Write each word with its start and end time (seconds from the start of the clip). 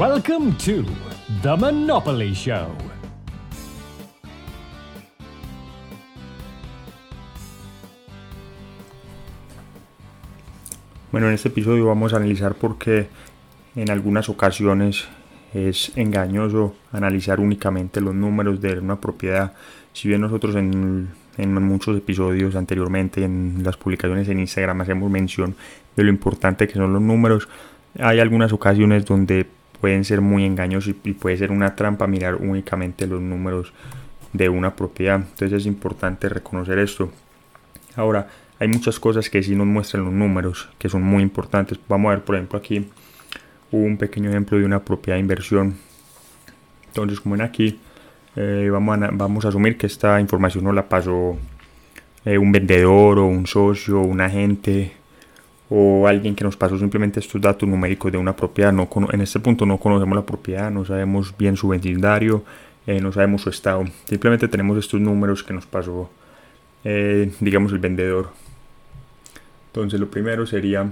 Welcome 0.00 0.56
to 0.64 0.82
The 1.42 1.56
Monopoly 1.58 2.32
Show. 2.32 2.68
Bueno, 11.12 11.28
en 11.28 11.34
este 11.34 11.48
episodio 11.48 11.84
vamos 11.84 12.14
a 12.14 12.16
analizar 12.16 12.54
por 12.54 12.78
qué 12.78 13.08
en 13.76 13.90
algunas 13.90 14.30
ocasiones 14.30 15.06
es 15.52 15.92
engañoso 15.96 16.74
analizar 16.92 17.38
únicamente 17.38 18.00
los 18.00 18.14
números 18.14 18.62
de 18.62 18.78
una 18.78 18.98
propiedad. 18.98 19.52
Si 19.92 20.08
bien 20.08 20.22
nosotros 20.22 20.56
en, 20.56 21.10
en 21.36 21.62
muchos 21.62 21.98
episodios 21.98 22.56
anteriormente, 22.56 23.22
en 23.22 23.62
las 23.62 23.76
publicaciones 23.76 24.26
en 24.30 24.40
Instagram, 24.40 24.80
hacemos 24.80 25.10
mención 25.10 25.56
de 25.94 26.04
lo 26.04 26.08
importante 26.08 26.66
que 26.66 26.72
son 26.72 26.90
los 26.94 27.02
números, 27.02 27.50
hay 27.98 28.18
algunas 28.18 28.50
ocasiones 28.54 29.04
donde 29.04 29.59
pueden 29.80 30.04
ser 30.04 30.20
muy 30.20 30.44
engañosos 30.44 30.94
y, 31.04 31.12
puede 31.12 31.36
ser 31.36 31.50
una 31.50 31.74
trampa 31.74 32.06
mirar 32.06 32.36
únicamente 32.36 33.06
los 33.06 33.20
números 33.20 33.72
de 34.32 34.48
una 34.48 34.76
propiedad. 34.76 35.16
Entonces 35.16 35.52
es 35.52 35.66
importante 35.66 36.28
reconocer 36.28 36.78
esto. 36.78 37.10
Ahora, 37.96 38.28
hay 38.58 38.68
muchas 38.68 39.00
cosas 39.00 39.30
que 39.30 39.42
sí 39.42 39.56
nos 39.56 39.66
muestran 39.66 40.04
los 40.04 40.12
números, 40.12 40.68
que 40.78 40.88
son 40.88 41.02
muy 41.02 41.22
importantes. 41.22 41.78
Vamos 41.88 42.10
a 42.10 42.16
ver, 42.16 42.24
por 42.24 42.36
ejemplo, 42.36 42.58
aquí 42.58 42.86
un 43.72 43.96
pequeño 43.96 44.30
ejemplo 44.30 44.58
de 44.58 44.64
una 44.64 44.80
propiedad 44.80 45.16
de 45.16 45.20
inversión. 45.20 45.76
Entonces, 46.88 47.20
como 47.20 47.36
ven 47.36 47.42
aquí, 47.42 47.78
eh, 48.36 48.68
vamos, 48.70 49.02
a, 49.02 49.10
vamos 49.12 49.44
a 49.44 49.48
asumir 49.48 49.78
que 49.78 49.86
esta 49.86 50.20
información 50.20 50.64
nos 50.64 50.74
la 50.74 50.88
pasó 50.88 51.36
eh, 52.24 52.36
un 52.36 52.52
vendedor 52.52 53.18
o 53.18 53.26
un 53.26 53.46
socio, 53.46 54.00
un 54.00 54.20
agente 54.20 54.92
o 55.70 56.08
alguien 56.08 56.34
que 56.34 56.42
nos 56.42 56.56
pasó 56.56 56.76
simplemente 56.76 57.20
estos 57.20 57.40
datos 57.40 57.68
numéricos 57.68 58.10
de 58.10 58.18
una 58.18 58.34
propiedad. 58.34 58.72
No, 58.72 58.88
en 59.12 59.20
este 59.20 59.38
punto 59.38 59.64
no 59.64 59.78
conocemos 59.78 60.16
la 60.16 60.26
propiedad, 60.26 60.70
no 60.70 60.84
sabemos 60.84 61.32
bien 61.38 61.56
su 61.56 61.68
vecindario, 61.68 62.44
eh, 62.86 63.00
no 63.00 63.12
sabemos 63.12 63.42
su 63.42 63.50
estado. 63.50 63.84
Simplemente 64.04 64.48
tenemos 64.48 64.76
estos 64.78 65.00
números 65.00 65.44
que 65.44 65.54
nos 65.54 65.66
pasó, 65.66 66.10
eh, 66.82 67.32
digamos, 67.38 67.72
el 67.72 67.78
vendedor. 67.78 68.30
Entonces 69.68 70.00
lo 70.00 70.10
primero 70.10 70.44
sería 70.44 70.90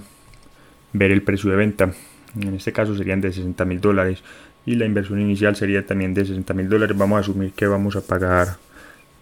ver 0.92 1.10
el 1.10 1.22
precio 1.22 1.50
de 1.50 1.56
venta. 1.56 1.92
En 2.40 2.54
este 2.54 2.72
caso 2.72 2.96
serían 2.96 3.20
de 3.20 3.32
60 3.32 3.64
mil 3.64 3.80
dólares 3.80 4.22
y 4.64 4.76
la 4.76 4.84
inversión 4.84 5.20
inicial 5.20 5.56
sería 5.56 5.84
también 5.84 6.14
de 6.14 6.24
60 6.24 6.54
mil 6.54 6.68
dólares. 6.68 6.96
Vamos 6.96 7.16
a 7.16 7.20
asumir 7.20 7.50
que 7.50 7.66
vamos 7.66 7.96
a 7.96 8.00
pagar, 8.00 8.58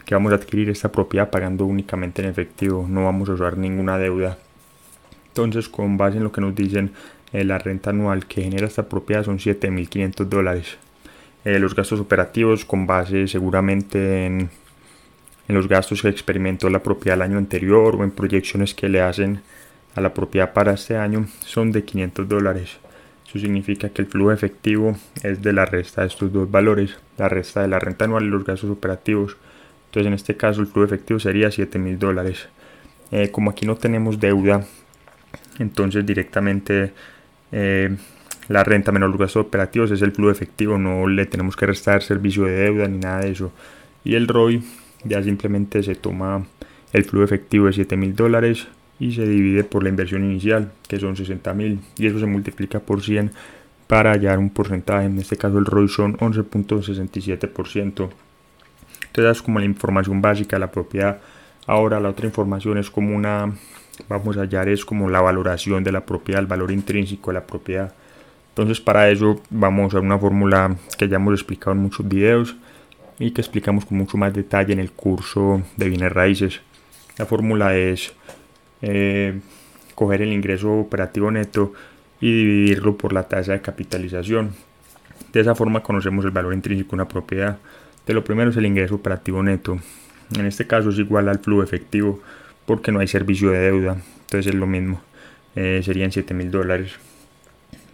que 0.04 0.14
vamos 0.14 0.32
a 0.32 0.34
adquirir 0.34 0.68
esta 0.68 0.92
propiedad 0.92 1.30
pagando 1.30 1.64
únicamente 1.64 2.20
en 2.20 2.28
efectivo. 2.28 2.86
No 2.86 3.04
vamos 3.04 3.30
a 3.30 3.32
usar 3.32 3.56
ninguna 3.56 3.96
deuda. 3.96 4.36
Entonces, 5.36 5.68
con 5.68 5.98
base 5.98 6.16
en 6.16 6.24
lo 6.24 6.32
que 6.32 6.40
nos 6.40 6.54
dicen, 6.54 6.92
eh, 7.30 7.44
la 7.44 7.58
renta 7.58 7.90
anual 7.90 8.24
que 8.24 8.40
genera 8.40 8.66
esta 8.66 8.88
propiedad 8.88 9.22
son 9.22 9.38
7.500 9.38 10.24
dólares. 10.24 10.78
Eh, 11.44 11.58
los 11.58 11.74
gastos 11.74 12.00
operativos, 12.00 12.64
con 12.64 12.86
base 12.86 13.28
seguramente 13.28 14.24
en, 14.24 14.48
los 15.48 15.68
gastos 15.68 16.00
que 16.00 16.08
experimentó 16.08 16.70
la 16.70 16.82
propiedad 16.82 17.16
el 17.16 17.22
año 17.22 17.36
anterior 17.36 17.96
o 17.96 18.02
en 18.02 18.12
proyecciones 18.12 18.72
que 18.72 18.88
le 18.88 19.02
hacen 19.02 19.42
a 19.94 20.00
la 20.00 20.14
propiedad 20.14 20.54
para 20.54 20.72
este 20.72 20.96
año, 20.96 21.26
son 21.40 21.70
de 21.70 21.84
500 21.84 22.26
dólares. 22.26 22.78
Eso 23.28 23.38
significa 23.38 23.90
que 23.90 24.00
el 24.00 24.08
flujo 24.08 24.32
efectivo 24.32 24.96
es 25.22 25.42
de 25.42 25.52
la 25.52 25.66
resta 25.66 26.00
de 26.00 26.06
estos 26.06 26.32
dos 26.32 26.50
valores, 26.50 26.96
la 27.18 27.28
resta 27.28 27.60
de 27.60 27.68
la 27.68 27.78
renta 27.78 28.06
anual 28.06 28.24
y 28.24 28.28
los 28.28 28.42
gastos 28.42 28.70
operativos. 28.70 29.36
Entonces 29.88 30.06
en 30.06 30.14
este 30.14 30.34
caso 30.34 30.62
el 30.62 30.66
flujo 30.68 30.86
efectivo 30.86 31.20
sería 31.20 31.48
7.000 31.48 31.98
dólares. 31.98 32.48
Eh, 33.10 33.30
como 33.30 33.50
aquí 33.50 33.66
no 33.66 33.76
tenemos 33.76 34.18
deuda, 34.18 34.66
entonces 35.58 36.04
directamente 36.04 36.92
eh, 37.52 37.94
la 38.48 38.64
renta 38.64 38.92
menos 38.92 39.10
los 39.10 39.18
gastos 39.18 39.46
operativos 39.46 39.90
es 39.90 40.02
el 40.02 40.12
flujo 40.12 40.30
efectivo, 40.30 40.78
no 40.78 41.06
le 41.06 41.26
tenemos 41.26 41.56
que 41.56 41.66
restar 41.66 42.02
servicio 42.02 42.44
de 42.44 42.52
deuda 42.52 42.86
ni 42.88 42.98
nada 42.98 43.20
de 43.20 43.30
eso. 43.30 43.52
Y 44.04 44.14
el 44.14 44.28
ROI 44.28 44.62
ya 45.04 45.22
simplemente 45.22 45.82
se 45.82 45.94
toma 45.94 46.46
el 46.92 47.04
flujo 47.04 47.24
efectivo 47.24 47.66
de 47.66 47.72
7 47.72 47.96
mil 47.96 48.14
dólares 48.14 48.68
y 48.98 49.12
se 49.12 49.26
divide 49.26 49.64
por 49.64 49.82
la 49.82 49.88
inversión 49.88 50.24
inicial, 50.24 50.72
que 50.88 50.98
son 50.98 51.16
60 51.16 51.52
mil, 51.54 51.80
y 51.98 52.06
eso 52.06 52.18
se 52.18 52.26
multiplica 52.26 52.80
por 52.80 53.02
100 53.02 53.32
para 53.86 54.12
hallar 54.12 54.38
un 54.38 54.50
porcentaje. 54.50 55.06
En 55.06 55.18
este 55.18 55.36
caso 55.36 55.58
el 55.58 55.66
ROI 55.66 55.88
son 55.88 56.16
11.67%. 56.18 58.08
Entonces 59.06 59.36
es 59.36 59.42
como 59.42 59.58
la 59.58 59.64
información 59.64 60.22
básica 60.22 60.56
de 60.56 60.60
la 60.60 60.70
propiedad. 60.70 61.20
Ahora 61.66 62.00
la 62.00 62.10
otra 62.10 62.26
información 62.26 62.78
es 62.78 62.90
como 62.90 63.14
una 63.16 63.52
vamos 64.08 64.36
a 64.36 64.42
hallar 64.42 64.68
es 64.68 64.84
como 64.84 65.08
la 65.08 65.20
valoración 65.20 65.84
de 65.84 65.92
la 65.92 66.04
propiedad, 66.04 66.40
el 66.40 66.46
valor 66.46 66.70
intrínseco 66.70 67.30
de 67.30 67.34
la 67.34 67.46
propiedad. 67.46 67.94
Entonces 68.50 68.80
para 68.80 69.10
eso 69.10 69.40
vamos 69.50 69.94
a 69.94 70.00
una 70.00 70.18
fórmula 70.18 70.76
que 70.98 71.08
ya 71.08 71.16
hemos 71.16 71.34
explicado 71.34 71.72
en 71.72 71.82
muchos 71.82 72.08
videos 72.08 72.56
y 73.18 73.30
que 73.30 73.40
explicamos 73.40 73.84
con 73.84 73.98
mucho 73.98 74.16
más 74.16 74.32
detalle 74.32 74.72
en 74.72 74.78
el 74.78 74.92
curso 74.92 75.62
de 75.76 75.88
bienes 75.88 76.12
raíces. 76.12 76.60
La 77.18 77.26
fórmula 77.26 77.76
es 77.76 78.12
eh, 78.82 79.40
coger 79.94 80.22
el 80.22 80.32
ingreso 80.32 80.72
operativo 80.72 81.30
neto 81.30 81.72
y 82.20 82.32
dividirlo 82.32 82.96
por 82.96 83.12
la 83.12 83.24
tasa 83.24 83.52
de 83.52 83.60
capitalización. 83.60 84.52
De 85.32 85.40
esa 85.40 85.54
forma 85.54 85.82
conocemos 85.82 86.24
el 86.24 86.30
valor 86.30 86.54
intrínseco 86.54 86.90
de 86.90 86.94
una 86.96 87.08
propiedad. 87.08 87.58
De 88.06 88.14
lo 88.14 88.24
primero 88.24 88.50
es 88.50 88.56
el 88.56 88.66
ingreso 88.66 88.96
operativo 88.96 89.42
neto. 89.42 89.78
En 90.36 90.46
este 90.46 90.66
caso 90.66 90.90
es 90.90 90.98
igual 90.98 91.28
al 91.28 91.38
flujo 91.38 91.62
efectivo 91.62 92.20
porque 92.66 92.92
no 92.92 93.00
hay 93.00 93.08
servicio 93.08 93.50
de 93.50 93.58
deuda. 93.60 93.96
Entonces 94.22 94.52
es 94.52 94.54
lo 94.54 94.66
mismo. 94.66 95.00
Eh, 95.54 95.80
serían 95.82 96.12
7 96.12 96.34
mil 96.34 96.50
dólares. 96.50 96.92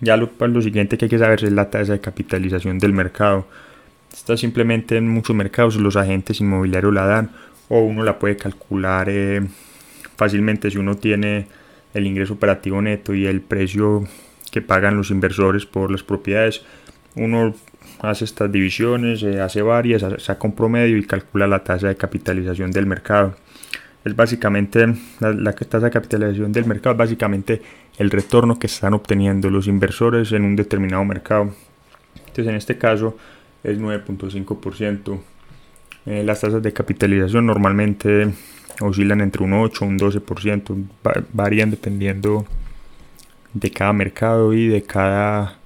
Ya 0.00 0.16
lo, 0.16 0.28
pues, 0.30 0.50
lo 0.50 0.60
siguiente 0.62 0.98
que 0.98 1.04
hay 1.04 1.08
que 1.08 1.18
saber 1.18 1.44
es 1.44 1.52
la 1.52 1.70
tasa 1.70 1.92
de 1.92 2.00
capitalización 2.00 2.78
del 2.78 2.92
mercado. 2.92 3.46
Está 4.12 4.36
simplemente 4.36 4.96
en 4.96 5.08
muchos 5.08 5.36
mercados 5.36 5.76
los 5.76 5.96
agentes 5.96 6.40
inmobiliarios 6.40 6.92
la 6.92 7.06
dan 7.06 7.30
o 7.68 7.80
uno 7.80 8.02
la 8.02 8.18
puede 8.18 8.36
calcular 8.36 9.08
eh, 9.08 9.40
fácilmente 10.16 10.70
si 10.70 10.78
uno 10.78 10.96
tiene 10.96 11.46
el 11.94 12.06
ingreso 12.06 12.34
operativo 12.34 12.82
neto 12.82 13.14
y 13.14 13.26
el 13.26 13.40
precio 13.40 14.06
que 14.50 14.60
pagan 14.60 14.96
los 14.96 15.10
inversores 15.10 15.64
por 15.66 15.90
las 15.90 16.02
propiedades. 16.02 16.62
Uno 17.14 17.54
hace 18.00 18.24
estas 18.24 18.50
divisiones, 18.50 19.22
eh, 19.22 19.40
hace 19.40 19.62
varias, 19.62 20.04
saca 20.22 20.46
un 20.46 20.54
promedio 20.54 20.96
y 20.96 21.04
calcula 21.06 21.46
la 21.46 21.62
tasa 21.62 21.88
de 21.88 21.96
capitalización 21.96 22.70
del 22.72 22.86
mercado 22.86 23.36
es 24.04 24.16
básicamente 24.16 24.94
la, 25.20 25.52
tasa 25.52 25.86
de 25.86 25.90
capitalización 25.90 26.52
del 26.52 26.66
mercado, 26.66 26.96
básicamente 26.96 27.62
el 27.98 28.10
retorno 28.10 28.58
que 28.58 28.66
están 28.66 28.94
obteniendo 28.94 29.48
los 29.50 29.68
inversores 29.68 30.32
en 30.32 30.44
un 30.44 30.56
determinado 30.56 31.04
mercado. 31.04 31.52
Entonces 32.16 32.46
en 32.46 32.54
este 32.56 32.78
caso 32.78 33.16
es 33.62 33.78
9.5%. 33.78 35.20
Eh, 36.06 36.24
las 36.24 36.40
tasas 36.40 36.62
de 36.62 36.72
capitalización 36.72 37.46
normalmente 37.46 38.32
oscilan 38.80 39.20
entre 39.20 39.44
un 39.44 39.52
8 39.52 39.84
y 39.84 39.88
un 39.88 39.98
12%, 39.98 40.84
varían 41.32 41.70
dependiendo 41.70 42.44
de 43.54 43.70
cada 43.70 43.92
mercado 43.92 44.52
y 44.52 44.66
de 44.66 44.82
cada 44.82 45.58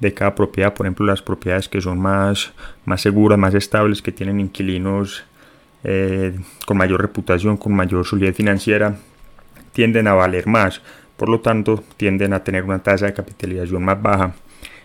de 0.00 0.14
cada 0.14 0.34
propiedad, 0.34 0.72
por 0.72 0.86
ejemplo 0.86 1.04
las 1.04 1.20
propiedades 1.20 1.68
que 1.68 1.80
son 1.80 1.98
más, 1.98 2.52
más 2.86 3.02
seguras, 3.02 3.38
más 3.38 3.54
estables, 3.54 4.00
que 4.00 4.10
tienen 4.10 4.40
inquilinos 4.40 5.24
eh, 5.84 6.38
con 6.66 6.76
mayor 6.76 7.00
reputación, 7.00 7.56
con 7.56 7.74
mayor 7.74 8.04
solidez 8.04 8.36
financiera, 8.36 8.96
tienden 9.72 10.08
a 10.08 10.14
valer 10.14 10.46
más. 10.46 10.82
Por 11.16 11.28
lo 11.28 11.40
tanto, 11.40 11.82
tienden 11.96 12.32
a 12.32 12.42
tener 12.42 12.64
una 12.64 12.78
tasa 12.78 13.06
de 13.06 13.12
capitalización 13.12 13.84
más 13.84 14.00
baja. 14.00 14.34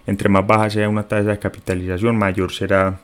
Entre 0.07 0.29
más 0.29 0.45
baja 0.45 0.69
sea 0.69 0.89
una 0.89 1.03
tasa 1.03 1.31
de 1.31 1.39
capitalización, 1.39 2.17
mayor 2.17 2.51
será 2.51 2.99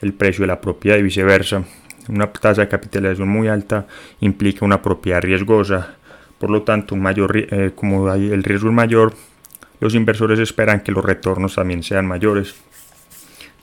el 0.00 0.12
precio 0.12 0.42
de 0.42 0.48
la 0.48 0.60
propiedad 0.60 0.98
y 0.98 1.02
viceversa. 1.02 1.64
Una 2.08 2.30
tasa 2.30 2.62
de 2.62 2.68
capitalización 2.68 3.28
muy 3.28 3.48
alta 3.48 3.86
implica 4.20 4.64
una 4.64 4.82
propiedad 4.82 5.22
riesgosa. 5.22 5.96
Por 6.38 6.50
lo 6.50 6.62
tanto, 6.62 6.94
un 6.94 7.00
mayor, 7.00 7.36
eh, 7.36 7.72
como 7.74 8.12
el 8.12 8.44
riesgo 8.44 8.68
es 8.68 8.74
mayor, 8.74 9.14
los 9.80 9.94
inversores 9.94 10.38
esperan 10.38 10.80
que 10.80 10.92
los 10.92 11.04
retornos 11.04 11.54
también 11.54 11.82
sean 11.82 12.06
mayores. 12.06 12.54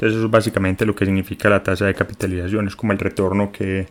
Entonces 0.01 0.17
eso 0.17 0.25
es 0.25 0.31
básicamente 0.31 0.83
lo 0.83 0.95
que 0.95 1.05
significa 1.05 1.47
la 1.47 1.61
tasa 1.61 1.85
de 1.85 1.93
capitalización, 1.93 2.65
es 2.65 2.75
como 2.75 2.91
el 2.91 2.97
retorno 2.97 3.51
que 3.51 3.85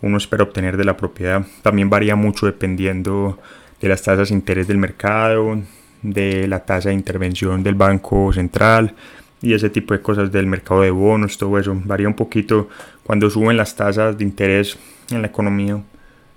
uno 0.00 0.16
espera 0.16 0.44
obtener 0.44 0.76
de 0.76 0.84
la 0.84 0.96
propiedad. 0.96 1.44
También 1.62 1.90
varía 1.90 2.14
mucho 2.14 2.46
dependiendo 2.46 3.40
de 3.80 3.88
las 3.88 4.00
tasas 4.00 4.28
de 4.28 4.36
interés 4.36 4.68
del 4.68 4.78
mercado, 4.78 5.60
de 6.02 6.46
la 6.46 6.60
tasa 6.60 6.90
de 6.90 6.94
intervención 6.94 7.64
del 7.64 7.74
Banco 7.74 8.32
Central 8.32 8.94
y 9.42 9.54
ese 9.54 9.68
tipo 9.68 9.92
de 9.92 10.00
cosas 10.00 10.30
del 10.30 10.46
mercado 10.46 10.82
de 10.82 10.92
bonos, 10.92 11.36
todo 11.36 11.58
eso 11.58 11.76
varía 11.84 12.06
un 12.06 12.14
poquito 12.14 12.68
cuando 13.02 13.28
suben 13.28 13.56
las 13.56 13.74
tasas 13.74 14.16
de 14.16 14.22
interés 14.22 14.78
en 15.10 15.20
la 15.20 15.26
economía. 15.26 15.82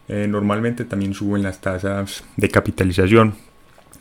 Eh, 0.08 0.26
normalmente 0.28 0.86
también 0.86 1.14
suben 1.14 1.44
las 1.44 1.62
tasas 1.62 2.24
de 2.36 2.50
capitalización 2.50 3.36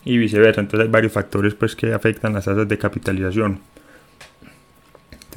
y 0.07 0.17
viceversa. 0.17 0.63
Entonces 0.63 0.87
hay 0.87 0.91
varios 0.91 1.13
factores 1.13 1.53
pues 1.53 1.77
que 1.77 1.93
afectan 1.93 2.33
las 2.33 2.47
tasas 2.47 2.67
de 2.67 2.79
capitalización 2.79 3.61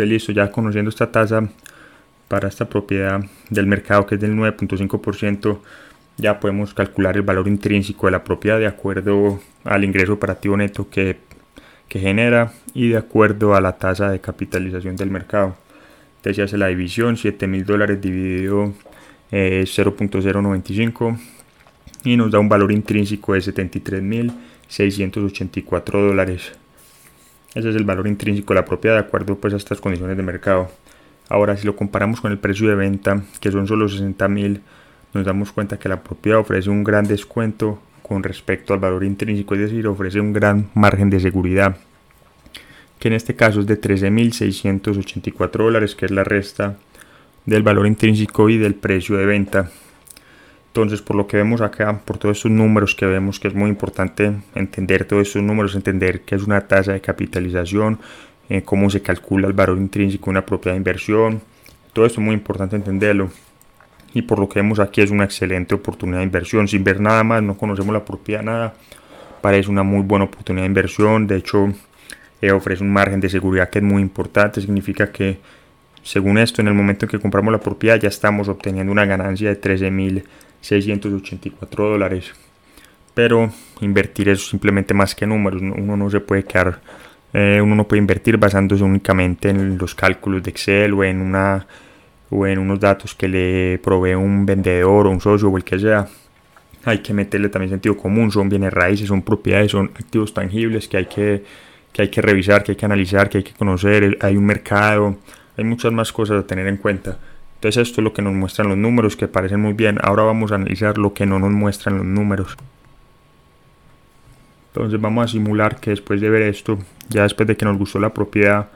listo, 0.06 0.32
ya 0.32 0.52
conociendo 0.52 0.90
esta 0.90 1.12
tasa 1.12 1.50
para 2.28 2.48
esta 2.48 2.68
propiedad 2.70 3.24
del 3.50 3.68
mercado 3.68 4.06
que 4.06 4.16
es 4.16 4.22
del 4.22 4.36
9.5%, 4.36 5.60
ya 6.18 6.40
podemos 6.40 6.74
calcular 6.74 7.16
el 7.16 7.24
valor 7.24 7.48
intrínseco 7.48 8.08
de 8.08 8.12
la 8.12 8.24
propiedad 8.24 8.60
de 8.60 8.68
acuerdo 8.68 9.42
al 9.64 9.84
ingreso 9.84 10.14
operativo 10.14 10.56
neto 10.56 10.90
que, 10.90 11.18
que 11.88 12.00
genera 12.00 12.54
y 12.74 12.90
de 12.90 12.98
acuerdo 12.98 13.56
a 13.56 13.62
la 13.62 13.78
tasa 13.78 14.12
de 14.12 14.20
capitalización 14.20 14.96
del 14.96 15.10
mercado. 15.10 15.56
Entonces 16.18 16.36
se 16.36 16.44
hace 16.44 16.58
la 16.58 16.68
división, 16.68 17.18
7 17.18 17.48
mil 17.48 17.66
dólares 17.66 18.00
dividido 18.00 18.74
eh, 19.32 19.64
0.095 19.66 21.18
y 22.04 22.18
nos 22.18 22.32
da 22.32 22.40
un 22.40 22.50
valor 22.50 22.72
intrínseco 22.72 23.34
de 23.34 23.42
73 23.42 24.02
mil 24.02 24.32
684 24.68 26.02
dólares. 26.02 26.61
Ese 27.54 27.70
es 27.70 27.76
el 27.76 27.84
valor 27.84 28.08
intrínseco 28.08 28.54
de 28.54 28.60
la 28.62 28.66
propiedad 28.66 28.96
de 28.96 29.02
acuerdo 29.02 29.36
pues 29.36 29.54
a 29.54 29.58
estas 29.58 29.82
condiciones 29.82 30.16
de 30.18 30.24
mercado. 30.24 30.70
Ahora 31.30 31.58
si 31.58 31.66
lo 31.66 31.76
comparamos 31.76 32.22
con 32.22 32.32
el 32.32 32.40
precio 32.40 32.68
de 32.68 32.76
venta 32.76 33.24
que 33.40 33.52
son 33.52 33.68
solo 33.68 33.88
60 33.88 34.28
mil 34.28 34.62
nos 35.14 35.26
damos 35.26 35.52
cuenta 35.52 35.78
que 35.78 35.90
la 35.90 36.02
propiedad 36.02 36.40
ofrece 36.40 36.70
un 36.70 36.84
gran 36.84 37.06
descuento 37.06 37.80
con 38.02 38.24
respecto 38.24 38.74
al 38.74 38.80
valor 38.80 39.04
intrínseco, 39.04 39.56
es 39.56 39.62
decir, 39.62 39.88
ofrece 39.88 40.20
un 40.20 40.34
gran 40.34 40.70
margen 40.74 41.10
de 41.10 41.20
seguridad, 41.20 41.78
que 43.00 43.08
en 43.08 43.14
este 43.14 43.36
caso 43.36 43.62
es 43.62 43.68
de 43.68 43.80
13.684 43.80 45.52
dólares, 45.52 45.96
que 45.96 46.06
es 46.06 46.12
la 46.12 46.24
resta 46.24 46.78
del 47.46 47.64
valor 47.64 47.88
intrínseco 47.88 48.50
y 48.50 48.58
del 48.58 48.76
precio 48.76 49.18
de 49.18 49.26
venta. 49.26 49.72
Entonces, 50.72 51.02
por 51.02 51.18
lo 51.18 51.28
que 51.28 51.36
vemos 51.36 51.60
acá, 51.60 52.00
por 52.06 52.18
todos 52.18 52.38
estos 52.38 52.52
números 52.52 52.96
que 52.96 53.06
vemos, 53.06 53.42
que 53.42 53.50
es 53.50 53.54
muy 53.54 53.70
importante 53.70 54.32
entender 54.56 55.04
todos 55.04 55.28
estos 55.28 55.44
números, 55.44 55.76
entender 55.76 56.22
qué 56.22 56.36
es 56.36 56.44
una 56.44 56.62
tasa 56.62 56.94
de 56.94 57.02
capitalización, 57.02 58.00
eh, 58.48 58.62
cómo 58.62 58.90
se 58.90 59.02
calcula 59.02 59.48
el 59.48 59.54
valor 59.54 59.78
intrínseco 59.78 60.26
de 60.26 60.32
una 60.32 60.46
propiedad 60.46 60.76
de 60.76 60.78
inversión, 60.78 61.42
todo 61.92 62.06
esto 62.06 62.22
es 62.22 62.26
muy 62.26 62.36
importante 62.36 62.78
entenderlo 62.78 63.32
y 64.14 64.22
por 64.22 64.40
lo 64.40 64.48
que 64.48 64.60
vemos 64.60 64.80
aquí 64.80 65.02
es 65.02 65.12
una 65.12 65.26
excelente 65.26 65.76
oportunidad 65.76 66.20
de 66.20 66.24
inversión. 66.24 66.68
Sin 66.68 66.84
ver 66.84 67.00
nada 67.00 67.24
más, 67.24 67.44
no 67.44 67.58
conocemos 67.58 67.94
la 67.94 68.06
propiedad, 68.06 68.42
nada. 68.42 68.74
Parece 69.42 69.70
una 69.70 69.84
muy 69.84 70.04
buena 70.04 70.26
oportunidad 70.26 70.64
de 70.64 70.68
inversión. 70.68 71.28
De 71.28 71.38
hecho, 71.38 71.74
eh, 72.42 72.52
ofrece 72.52 72.84
un 72.84 72.92
margen 72.92 73.20
de 73.20 73.30
seguridad 73.30 73.70
que 73.70 73.80
es 73.80 73.86
muy 73.86 74.02
importante. 74.02 74.62
Significa 74.62 75.12
que, 75.12 75.40
según 76.04 76.38
esto, 76.38 76.62
en 76.62 76.68
el 76.68 76.74
momento 76.74 77.06
en 77.06 77.10
que 77.10 77.20
compramos 77.20 77.52
la 77.52 77.60
propiedad 77.60 78.00
ya 78.00 78.10
estamos 78.10 78.50
obteniendo 78.50 78.92
una 78.92 79.06
ganancia 79.06 79.50
de 79.50 79.56
13.684 80.62 81.68
dólares. 81.76 82.32
Pero 83.14 83.52
invertir 83.82 84.30
es 84.30 84.48
simplemente 84.48 84.94
más 84.94 85.16
que 85.16 85.26
números. 85.26 85.62
Uno 85.62 85.98
no 85.98 86.10
se 86.10 86.20
puede 86.20 86.44
quedar, 86.44 86.80
eh, 87.34 87.60
uno 87.62 87.76
no 87.76 87.88
puede 87.88 88.00
invertir 88.00 88.38
basándose 88.38 88.84
únicamente 88.84 89.50
en 89.50 89.78
los 89.78 89.96
cálculos 89.96 90.44
de 90.44 90.52
Excel 90.52 90.94
o 90.94 91.04
en 91.04 91.22
una 91.22 91.68
o 92.30 92.48
en 92.48 92.60
unos 92.60 92.80
datos 92.80 93.14
que 93.14 93.28
le 93.28 93.78
provee 93.80 94.16
un 94.16 94.46
vendedor 94.46 95.08
o 95.08 95.10
un 95.10 95.20
socio 95.20 95.50
o 95.50 95.58
el 95.58 95.64
que 95.64 95.78
sea. 95.78 96.08
Hay 96.86 97.00
que 97.00 97.14
meterle 97.14 97.50
también 97.50 97.70
sentido 97.70 97.96
común, 97.98 98.32
son 98.32 98.50
bienes 98.50 98.74
raíces, 98.74 99.10
son 99.10 99.22
propiedades, 99.22 99.72
son 99.72 99.92
activos 99.94 100.34
tangibles 100.34 100.88
que 100.88 100.98
hay 100.98 101.06
que, 101.06 101.44
que 101.92 102.04
hay 102.04 102.08
que 102.10 102.22
revisar, 102.22 102.64
que 102.64 102.72
hay 102.72 102.76
que 102.78 102.86
analizar, 102.86 103.30
que 103.30 103.40
hay 103.40 103.44
que 103.44 103.54
conocer, 103.54 104.18
hay 104.22 104.38
un 104.38 104.46
mercado, 104.46 105.18
hay 105.58 105.66
muchas 105.66 105.92
más 105.92 106.12
cosas 106.12 106.44
a 106.44 106.48
tener 106.48 106.66
en 106.68 106.78
cuenta. 106.78 107.20
Entonces 107.62 107.90
esto 107.90 108.02
es 108.02 108.06
lo 108.06 108.12
que 108.12 108.24
nos 108.24 108.34
muestran 108.34 108.70
los 108.70 108.78
números 108.78 109.16
que 109.16 109.28
parecen 109.28 109.62
muy 109.62 109.74
bien. 109.74 110.00
Ahora 110.02 110.24
vamos 110.24 110.52
a 110.52 110.56
analizar 110.56 110.98
lo 110.98 111.14
que 111.14 111.28
no 111.28 111.38
nos 111.38 111.52
muestran 111.52 111.96
los 111.96 112.06
números. 112.08 112.58
Entonces 114.74 115.00
vamos 115.00 115.26
a 115.26 115.28
simular 115.28 115.80
que 115.80 115.92
después 115.92 116.20
de 116.20 116.32
ver 116.32 116.42
esto, 116.42 116.80
ya 117.08 117.22
después 117.22 117.46
de 117.48 117.56
que 117.56 117.64
nos 117.66 117.78
gustó 117.78 118.00
la 118.00 118.12
propiedad, 118.12 118.70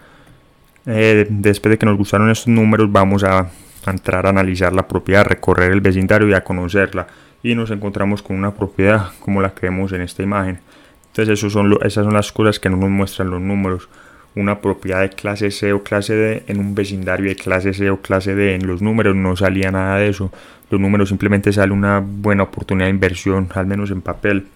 eh, 0.86 1.26
después 1.28 1.72
de 1.72 1.80
que 1.80 1.88
nos 1.88 1.98
gustaron 1.98 2.30
estos 2.30 2.50
números, 2.50 2.92
vamos 2.92 3.24
a, 3.24 3.50
entrar 3.88 4.28
a 4.28 4.30
analizar 4.30 4.72
la 4.72 4.88
propiedad, 4.88 5.22
a 5.22 5.30
recorrer 5.30 5.72
el 5.72 5.82
vecindario 5.82 6.30
y 6.30 6.34
a 6.34 6.44
conocerla. 6.44 7.08
Y 7.42 7.56
nos 7.56 7.72
encontramos 7.72 8.22
con 8.22 8.38
una 8.38 8.54
propiedad 8.54 9.14
como 9.20 9.42
la 9.42 9.56
que 9.56 9.66
vemos 9.66 9.94
en 9.94 10.02
esta 10.02 10.22
imagen. 10.22 10.60
Entonces, 11.08 11.40
esas 11.40 11.52
son 11.52 12.14
las 12.14 12.32
cosas 12.32 12.60
que 12.60 12.70
no 12.70 12.78
nos 12.78 12.92
muestran 12.92 13.32
los 13.32 13.42
números. 13.42 13.90
Una 14.36 14.60
propiedad 14.60 15.02
de 15.02 15.10
clase 15.10 15.50
C 15.50 15.72
o 15.72 15.82
clase 15.82 16.14
D 16.14 16.44
en 16.48 16.60
un 16.60 16.76
vecindario 16.76 17.30
de 17.30 17.38
clase 17.38 17.74
C 17.74 17.90
o 17.90 18.02
clase 18.02 18.36
D. 18.36 18.56
En 18.56 18.68
los 18.68 18.82
números 18.82 19.16
no 19.16 19.36
salía 19.38 19.72
nada 19.72 19.98
de 19.98 20.10
eso. 20.10 20.32
Los 20.70 20.82
números 20.82 21.08
simplemente 21.08 21.54
sale 21.54 21.72
una 21.72 22.04
buena 22.06 22.44
oportunidad 22.44 22.88
de 22.88 22.92
inversión, 22.92 23.48
al 23.54 23.66
menos 23.66 23.92
en 23.92 24.02
papel. 24.02 24.48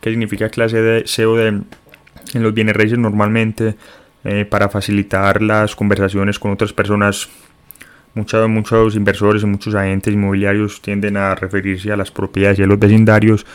¿Qué 0.00 0.10
significa 0.10 0.48
clase 0.50 0.80
D, 0.80 1.02
C 1.06 1.26
o 1.26 1.34
D? 1.34 1.48
En 1.48 2.42
los 2.42 2.54
bienes 2.54 2.76
raíces 2.76 2.98
normalmente 2.98 3.74
eh, 4.22 4.44
para 4.44 4.68
facilitar 4.68 5.42
las 5.42 5.74
conversaciones 5.74 6.38
con 6.38 6.52
otras 6.52 6.72
personas. 6.72 7.28
Muchos, 8.14 8.48
muchos 8.48 8.94
inversores 8.94 9.42
y 9.42 9.46
muchos 9.46 9.74
agentes 9.74 10.14
inmobiliarios 10.14 10.80
tienden 10.80 11.16
a 11.16 11.34
referirse 11.34 11.90
a 11.90 11.96
las 11.96 12.10
propiedades 12.10 12.58
y 12.58 12.62
a 12.62 12.66
los 12.66 12.78
vecindarios 12.78 13.46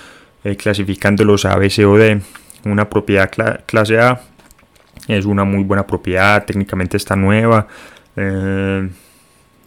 eh, 0.43 0.57
clasificándolos 0.57 1.45
A, 1.45 1.55
B, 1.57 1.69
C 1.69 1.85
o 1.85 1.97
D. 1.97 2.19
Una 2.65 2.89
propiedad 2.89 3.31
clase 3.65 3.99
A 3.99 4.21
es 5.07 5.25
una 5.25 5.43
muy 5.43 5.63
buena 5.63 5.85
propiedad, 5.85 6.45
técnicamente 6.45 6.97
está 6.97 7.15
nueva, 7.15 7.67
eh, 8.15 8.87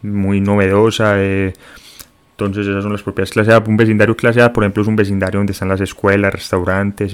muy 0.02 0.40
novedosa. 0.40 1.16
entonces 1.22 2.66
esas 2.66 2.82
son 2.82 2.92
las 2.92 3.02
propiedades 3.02 3.32
clase 3.32 3.52
A. 3.52 3.58
Un 3.58 3.76
vecindario 3.76 4.16
clase 4.16 4.42
A, 4.42 4.52
por 4.52 4.64
ejemplo, 4.64 4.82
es 4.82 4.88
un 4.88 4.96
vecindario 4.96 5.40
donde 5.40 5.52
están 5.52 5.68
las 5.68 5.80
escuelas, 5.80 6.32
restaurantes, 6.32 7.12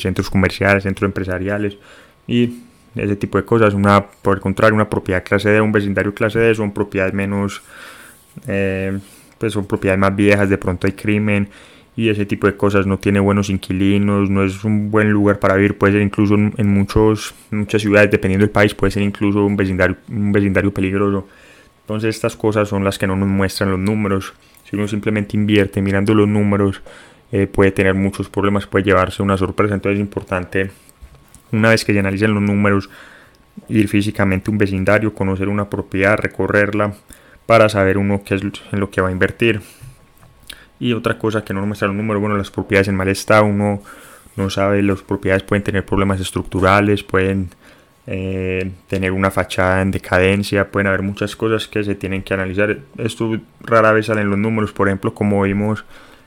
centros 0.00 0.30
comerciales, 0.30 0.82
centros 0.82 1.08
empresariales 1.08 1.76
y 2.26 2.62
ese 2.94 3.16
tipo 3.16 3.38
de 3.38 3.44
cosas. 3.44 3.74
Una, 3.74 4.04
por 4.06 4.36
el 4.36 4.40
contrario, 4.40 4.74
una 4.74 4.88
propiedad 4.88 5.22
clase 5.22 5.50
D, 5.50 5.60
un 5.60 5.72
vecindario 5.72 6.14
clase 6.14 6.38
D 6.38 6.54
son 6.54 6.72
propiedades 6.72 7.14
menos, 7.14 7.62
eh, 8.46 8.98
pues 9.38 9.52
son 9.52 9.66
propiedades 9.66 10.00
más 10.00 10.14
viejas, 10.14 10.48
de 10.48 10.58
pronto 10.58 10.86
hay 10.86 10.94
crimen 10.94 11.48
y 11.96 12.10
ese 12.10 12.26
tipo 12.26 12.46
de 12.46 12.56
cosas. 12.56 12.86
No 12.86 12.98
tiene 12.98 13.18
buenos 13.18 13.48
inquilinos, 13.48 14.30
no 14.30 14.44
es 14.44 14.62
un 14.64 14.90
buen 14.90 15.10
lugar 15.10 15.38
para 15.40 15.56
vivir, 15.56 15.78
puede 15.78 15.94
ser 15.94 16.02
incluso 16.02 16.34
en, 16.34 16.68
muchos, 16.68 17.34
muchas 17.50 17.82
ciudades, 17.82 18.10
dependiendo 18.10 18.44
del 18.44 18.52
país, 18.52 18.74
puede 18.74 18.90
ser 18.90 19.02
incluso 19.02 19.44
un 19.44 19.56
vecindario, 19.56 19.96
un 20.08 20.30
vecindario 20.30 20.72
peligroso. 20.72 21.26
Entonces 21.82 22.14
estas 22.14 22.36
cosas 22.36 22.68
son 22.68 22.84
las 22.84 22.98
que 22.98 23.06
no 23.06 23.16
nos 23.16 23.28
muestran 23.28 23.70
los 23.70 23.78
números. 23.78 24.34
Si 24.64 24.76
uno 24.76 24.86
simplemente 24.86 25.36
invierte 25.36 25.80
mirando 25.80 26.14
los 26.14 26.28
números, 26.28 26.82
eh, 27.32 27.46
puede 27.46 27.72
tener 27.72 27.94
muchos 27.94 28.28
problemas, 28.28 28.66
puede 28.66 28.84
llevarse 28.84 29.22
una 29.22 29.36
sorpresa. 29.36 29.74
Entonces 29.74 29.98
es 29.98 30.00
importante 30.00 30.70
una 31.52 31.70
vez 31.70 31.84
que 31.84 31.92
se 31.92 32.00
analicen 32.00 32.34
los 32.34 32.42
números, 32.42 32.90
ir 33.68 33.88
físicamente 33.88 34.50
a 34.50 34.52
un 34.52 34.58
vecindario, 34.58 35.14
conocer 35.14 35.48
una 35.48 35.70
propiedad, 35.70 36.18
recorrerla 36.18 36.94
para 37.46 37.68
saber 37.68 37.96
uno 37.96 38.22
qué 38.24 38.34
es 38.34 38.42
en 38.42 38.80
lo 38.80 38.90
que 38.90 39.00
va 39.00 39.08
a 39.08 39.12
invertir. 39.12 39.62
Y 40.78 40.92
otra 40.92 41.18
cosa 41.18 41.44
que 41.44 41.54
no 41.54 41.60
nos 41.60 41.68
muestra 41.68 41.88
los 41.88 41.96
números, 41.96 42.20
bueno, 42.20 42.36
las 42.36 42.50
propiedades 42.50 42.88
en 42.88 42.96
mal 42.96 43.08
estado, 43.08 43.44
uno 43.44 43.82
no 44.36 44.50
sabe, 44.50 44.82
las 44.82 45.00
propiedades 45.00 45.42
pueden 45.42 45.62
tener 45.62 45.84
problemas 45.84 46.20
estructurales, 46.20 47.02
pueden 47.02 47.48
eh, 48.06 48.70
tener 48.88 49.12
una 49.12 49.30
fachada 49.30 49.80
en 49.80 49.90
decadencia, 49.90 50.70
pueden 50.70 50.88
haber 50.88 51.02
muchas 51.02 51.34
cosas 51.34 51.66
que 51.66 51.82
se 51.82 51.94
tienen 51.94 52.22
que 52.22 52.34
analizar. 52.34 52.78
Esto 52.98 53.38
rara 53.60 53.92
vez 53.92 54.06
sale 54.06 54.20
en 54.20 54.30
los 54.30 54.38
números, 54.38 54.72
por 54.72 54.88
ejemplo, 54.88 55.14
como 55.14 55.42
vimos 55.42 55.84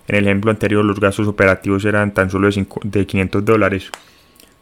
en 0.08 0.16
el 0.16 0.26
ejemplo 0.26 0.50
anterior, 0.50 0.84
los 0.84 1.00
gastos 1.00 1.28
operativos 1.28 1.86
eran 1.86 2.14
tan 2.14 2.32
solo 2.32 2.50
de, 2.50 2.66
de 2.84 3.06
500 3.06 3.46
dólares 3.46 3.92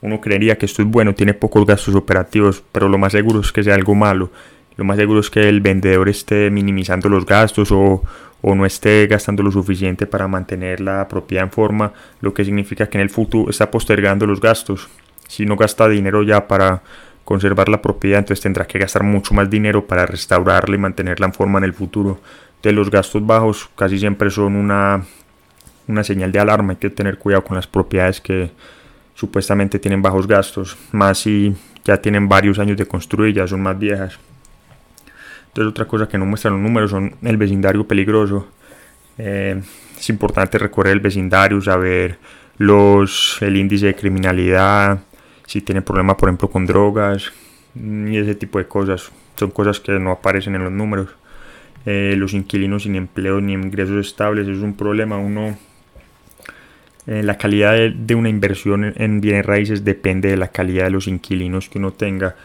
uno 0.02 0.22
creería 0.22 0.58
que 0.58 0.66
esto 0.66 0.82
es 0.82 0.88
bueno, 0.88 1.16
tiene 1.16 1.34
pocos 1.34 1.66
gastos 1.66 1.96
operativos, 1.96 2.64
pero 2.72 2.88
lo 2.88 2.98
más 2.98 3.14
seguro 3.14 3.40
es 3.40 3.52
que 3.52 3.64
sea 3.64 3.76
algo 3.76 3.96
malo. 3.96 4.30
Lo 4.78 4.86
más 4.86 4.98
seguro 4.98 5.20
es 5.20 5.30
que 5.30 5.50
el 5.50 5.62
vendedor 5.62 6.08
esté 6.08 6.50
minimizando 6.50 7.10
los 7.10 7.26
gastos 7.26 7.72
o, 7.72 8.04
no 8.44 8.66
esté 8.66 9.08
gastando 9.08 9.44
lo 9.44 9.52
suficiente 9.52 10.08
para 10.08 10.28
mantener 10.28 10.80
la 10.80 11.08
propiedad 11.08 11.44
en 11.44 11.52
forma, 11.52 11.92
lo 12.22 12.34
que 12.34 12.46
significa 12.46 12.88
que 12.88 12.98
en 12.98 13.02
el 13.02 13.10
futuro 13.10 13.50
está 13.50 13.70
postergando 13.70 14.26
los 14.26 14.40
gastos. 14.40 14.88
Si 15.28 15.46
no 15.46 15.58
gasta 15.58 15.90
dinero 15.90 16.24
ya 16.24 16.48
para 16.48 16.82
conservar 17.26 17.68
la 17.68 17.82
propiedad, 17.82 18.20
entonces 18.20 18.42
tendrá 18.42 18.66
que 18.66 18.80
gastar 18.80 19.04
mucho 19.04 19.34
más 19.34 19.50
dinero 19.50 19.86
para 19.86 20.06
restaurarla 20.06 20.76
y 20.76 20.80
mantenerla 20.80 21.26
en 21.26 21.34
forma 21.34 21.58
en 21.58 21.66
el 21.66 21.74
futuro. 21.74 22.22
De 22.64 22.72
los 22.72 22.90
gastos 22.90 23.26
bajos 23.26 23.70
casi 23.76 24.00
siempre 24.00 24.30
son 24.30 24.56
una, 24.56 25.04
una 25.88 26.04
señal 26.06 26.32
de 26.32 26.40
alarma, 26.40 26.74
hay 26.74 26.78
que 26.78 26.90
tener 26.90 27.18
cuidado 27.18 27.44
con 27.44 27.58
las 27.58 27.68
propiedades 27.68 28.22
que, 28.22 28.52
supuestamente 29.18 29.80
tienen 29.80 30.04
bajos 30.04 30.28
gastos, 30.28 30.78
más 30.92 31.18
si 31.18 31.56
ya 31.84 31.98
tienen 31.98 32.30
varios 32.30 32.60
años 32.60 32.78
de 32.78 32.86
construir, 32.86 33.34
ya 33.34 33.48
son 33.48 33.62
más 33.62 33.78
viejas. 33.78 34.20
Entonces 35.58 35.72
otra 35.72 35.86
cosa 35.86 36.08
que 36.08 36.20
no 36.20 36.26
muestran 36.28 36.54
los 36.54 36.62
números 36.62 36.92
son 36.92 37.16
el 37.24 37.36
vecindario 37.36 37.88
peligroso. 37.88 38.48
Eh, 39.18 39.60
es 39.98 40.10
importante 40.12 40.60
recorrer 40.60 40.94
el 40.94 41.00
vecindario, 41.00 41.60
saber 41.64 42.20
los, 42.60 43.40
el 43.42 43.58
índice 43.58 43.88
de 43.88 43.96
criminalidad, 43.96 45.00
si 45.48 45.62
tiene 45.62 45.82
problemas 45.82 46.18
por 46.18 46.30
ejemplo 46.30 46.48
con 46.48 46.68
drogas 46.68 47.32
y 47.74 48.18
ese 48.18 48.36
tipo 48.36 48.60
de 48.60 48.68
cosas. 48.68 49.12
Son 49.36 49.50
cosas 49.50 49.80
que 49.80 49.94
no 49.94 50.12
aparecen 50.12 50.54
en 50.54 50.64
los 50.64 50.72
números. 50.72 51.10
Eh, 51.88 52.14
los 52.16 52.36
inquilinos 52.36 52.84
sin 52.84 52.96
empleo 52.96 53.42
ni 53.42 53.54
ingresos 53.54 54.06
estables 54.06 54.48
es 54.48 54.60
un 54.60 54.78
problema. 54.78 55.18
Uno 55.18 55.58
eh, 57.08 57.24
la 57.24 57.40
calidad 57.40 57.74
de, 57.96 58.14
una 58.14 58.30
inversión 58.30 58.94
en 58.96 59.22
bienes 59.22 59.44
raíces 59.44 59.84
depende 59.84 60.30
de 60.30 60.38
la 60.38 60.50
calidad 60.50 60.84
de 60.84 60.92
los 60.92 61.08
inquilinos 61.08 61.68
que 61.68 61.80
uno 61.80 61.94
tenga. 61.94 62.36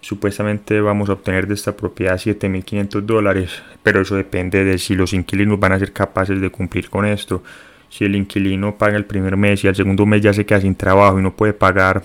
Supuestamente 0.00 0.80
vamos 0.80 1.08
a 1.08 1.14
obtener 1.14 1.46
de 1.46 1.54
esta 1.54 1.76
propiedad 1.76 2.14
7.500 2.14 3.02
dólares, 3.02 3.62
pero 3.82 4.00
eso 4.00 4.14
depende 4.14 4.64
de 4.64 4.78
si 4.78 4.94
los 4.94 5.12
inquilinos 5.12 5.58
van 5.58 5.72
a 5.72 5.78
ser 5.78 5.92
capaces 5.92 6.40
de 6.40 6.50
cumplir 6.50 6.88
con 6.88 7.04
esto. 7.04 7.42
Si 7.90 8.04
el 8.04 8.14
inquilino 8.14 8.76
paga 8.76 8.96
el 8.96 9.06
primer 9.06 9.36
mes 9.36 9.64
y 9.64 9.68
al 9.68 9.74
segundo 9.74 10.06
mes 10.06 10.22
ya 10.22 10.32
se 10.32 10.46
queda 10.46 10.60
sin 10.60 10.74
trabajo 10.74 11.18
y 11.18 11.22
no 11.22 11.34
puede 11.34 11.52
pagar 11.52 12.02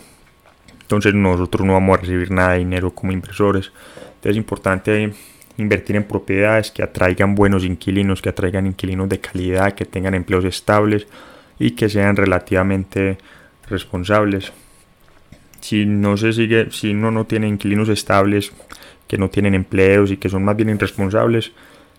entonces 0.84 1.16
nosotros 1.16 1.66
no 1.66 1.74
vamos 1.74 1.98
a 1.98 2.02
recibir 2.02 2.30
nada 2.30 2.52
de 2.52 2.60
dinero 2.60 2.94
como 2.94 3.12
inversores. 3.12 3.72
Entonces 3.98 4.32
es 4.32 4.38
importante 4.38 5.14
invertir 5.58 5.96
en 5.96 6.04
propiedades 6.04 6.72
que 6.72 6.84
atraigan 6.84 7.34
buenos 7.34 7.64
inquilinos, 7.64 8.22
que 8.22 8.30
atraigan 8.30 8.68
inquilinos 8.68 9.10
de 9.10 9.20
calidad, 9.20 9.74
que 9.74 9.86
tengan 9.86 10.14
empleos 10.14 10.46
estables 10.46 11.08
y 11.58 11.72
que 11.72 11.90
sean 11.90 12.16
relativamente 12.16 13.18
responsables. 13.68 14.52
Si 15.64 15.86
no 15.86 16.18
se 16.18 16.34
sigue, 16.34 16.68
si 16.72 16.92
uno 16.92 17.10
no 17.10 17.26
tiene 17.26 17.48
inquilinos 17.48 17.88
estables, 17.88 18.52
que 19.08 19.18
no 19.18 19.30
tienen 19.30 19.54
empleos 19.54 20.12
y 20.12 20.18
que 20.18 20.28
son 20.28 20.44
más 20.44 20.58
bien 20.58 20.70
irresponsables, 20.72 21.54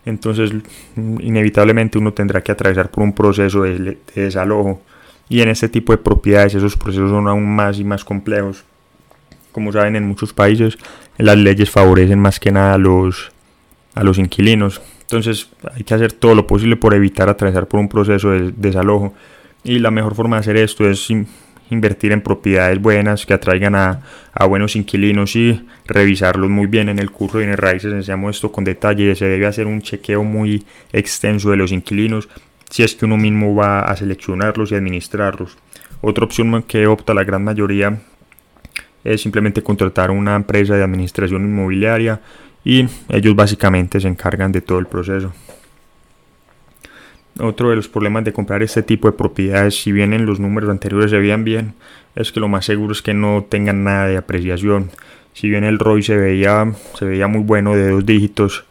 entonces 0.04 0.52
inevitablemente 0.96 1.96
uno 1.96 2.12
tendrá 2.12 2.42
que 2.42 2.52
atravesar 2.52 2.90
por 2.90 3.04
un 3.04 3.14
proceso 3.14 3.62
de, 3.62 3.96
desalojo. 4.14 4.82
Y 5.30 5.40
en 5.40 5.48
este 5.48 5.70
tipo 5.70 5.92
de 5.92 5.98
propiedades 5.98 6.54
esos 6.54 6.76
procesos 6.76 7.08
son 7.08 7.26
aún 7.26 7.56
más 7.56 7.78
y 7.78 7.84
más 7.84 8.04
complejos. 8.04 8.64
Como 9.50 9.72
saben, 9.72 9.96
en 9.96 10.06
muchos 10.06 10.34
países 10.34 10.76
las 11.16 11.38
leyes 11.38 11.70
favorecen 11.70 12.18
más 12.18 12.38
que 12.38 12.52
nada 12.52 12.74
a 12.74 12.78
los, 12.78 13.32
a 13.94 14.04
los 14.04 14.18
inquilinos. 14.18 14.82
Entonces 15.00 15.48
hay 15.74 15.84
que 15.84 15.94
hacer 15.94 16.12
todo 16.12 16.34
lo 16.34 16.46
posible 16.46 16.76
por 16.76 16.92
evitar 16.92 17.30
atravesar 17.30 17.66
por 17.66 17.80
un 17.80 17.88
proceso 17.88 18.30
de 18.30 18.52
desalojo. 18.54 19.14
Y 19.62 19.78
la 19.78 19.90
mejor 19.90 20.14
forma 20.14 20.36
de 20.36 20.40
hacer 20.40 20.58
esto 20.58 20.86
es 20.86 21.08
invertir 21.70 22.12
en 22.12 22.20
propiedades 22.20 22.80
buenas 22.80 23.26
que 23.26 23.34
atraigan 23.34 23.74
a, 23.74 24.00
buenos 24.48 24.76
inquilinos 24.76 25.36
y 25.36 25.66
revisarlos 25.86 26.50
muy 26.50 26.66
bien 26.66 26.88
en 26.88 26.98
el 26.98 27.10
curso 27.10 27.38
de 27.38 27.56
raíces. 27.56 27.92
Enseñamos 27.92 28.36
esto 28.36 28.52
con 28.52 28.64
detalle. 28.64 29.14
Se 29.14 29.26
debe 29.26 29.46
hacer 29.46 29.66
un 29.66 29.80
chequeo 29.80 30.24
muy 30.24 30.64
extenso 30.92 31.50
de 31.50 31.56
los 31.56 31.72
inquilinos 31.72 32.28
si 32.70 32.82
es 32.82 32.94
que 32.94 33.04
uno 33.04 33.16
mismo 33.16 33.54
va 33.54 33.80
a 33.80 33.96
seleccionarlos 33.96 34.72
y 34.72 34.74
administrarlos. 34.74 35.56
Otra 36.00 36.24
opción 36.24 36.62
que 36.64 36.86
opta 36.86 37.14
la 37.14 37.24
gran 37.24 37.44
mayoría 37.44 37.98
es 39.04 39.20
simplemente 39.20 39.62
contratar 39.62 40.10
una 40.10 40.34
empresa 40.34 40.74
de 40.74 40.82
administración 40.82 41.44
inmobiliaria 41.44 42.20
y 42.64 42.86
ellos 43.08 43.36
básicamente 43.36 44.00
se 44.00 44.08
encargan 44.08 44.50
de 44.50 44.62
todo 44.62 44.78
el 44.78 44.86
proceso 44.86 45.32
otro 47.40 47.70
de 47.70 47.76
los 47.76 47.88
problemas 47.88 48.24
de 48.24 48.32
comprar 48.32 48.62
este 48.62 48.82
tipo 48.82 49.10
de 49.10 49.16
propiedades, 49.16 49.80
si 49.80 49.92
bien 49.92 50.12
en 50.12 50.26
los 50.26 50.40
números 50.40 50.70
anteriores 50.70 51.10
se 51.10 51.18
veían 51.18 51.44
bien, 51.44 51.74
es 52.14 52.32
que 52.32 52.40
lo 52.40 52.48
más 52.48 52.64
seguro 52.64 52.92
es 52.92 53.02
que 53.02 53.14
no 53.14 53.44
tengan 53.48 53.84
nada 53.84 54.06
de 54.06 54.16
apreciación. 54.16 54.90
Si 55.32 55.48
bien 55.48 55.64
el 55.64 55.78
ROI 55.78 56.02
se 56.02 56.16
veía, 56.16 56.72
se 56.96 57.04
veía 57.04 57.26
muy 57.26 57.42
bueno 57.42 57.74
de 57.74 57.90
dos 57.90 58.06
dígitos, 58.06 58.64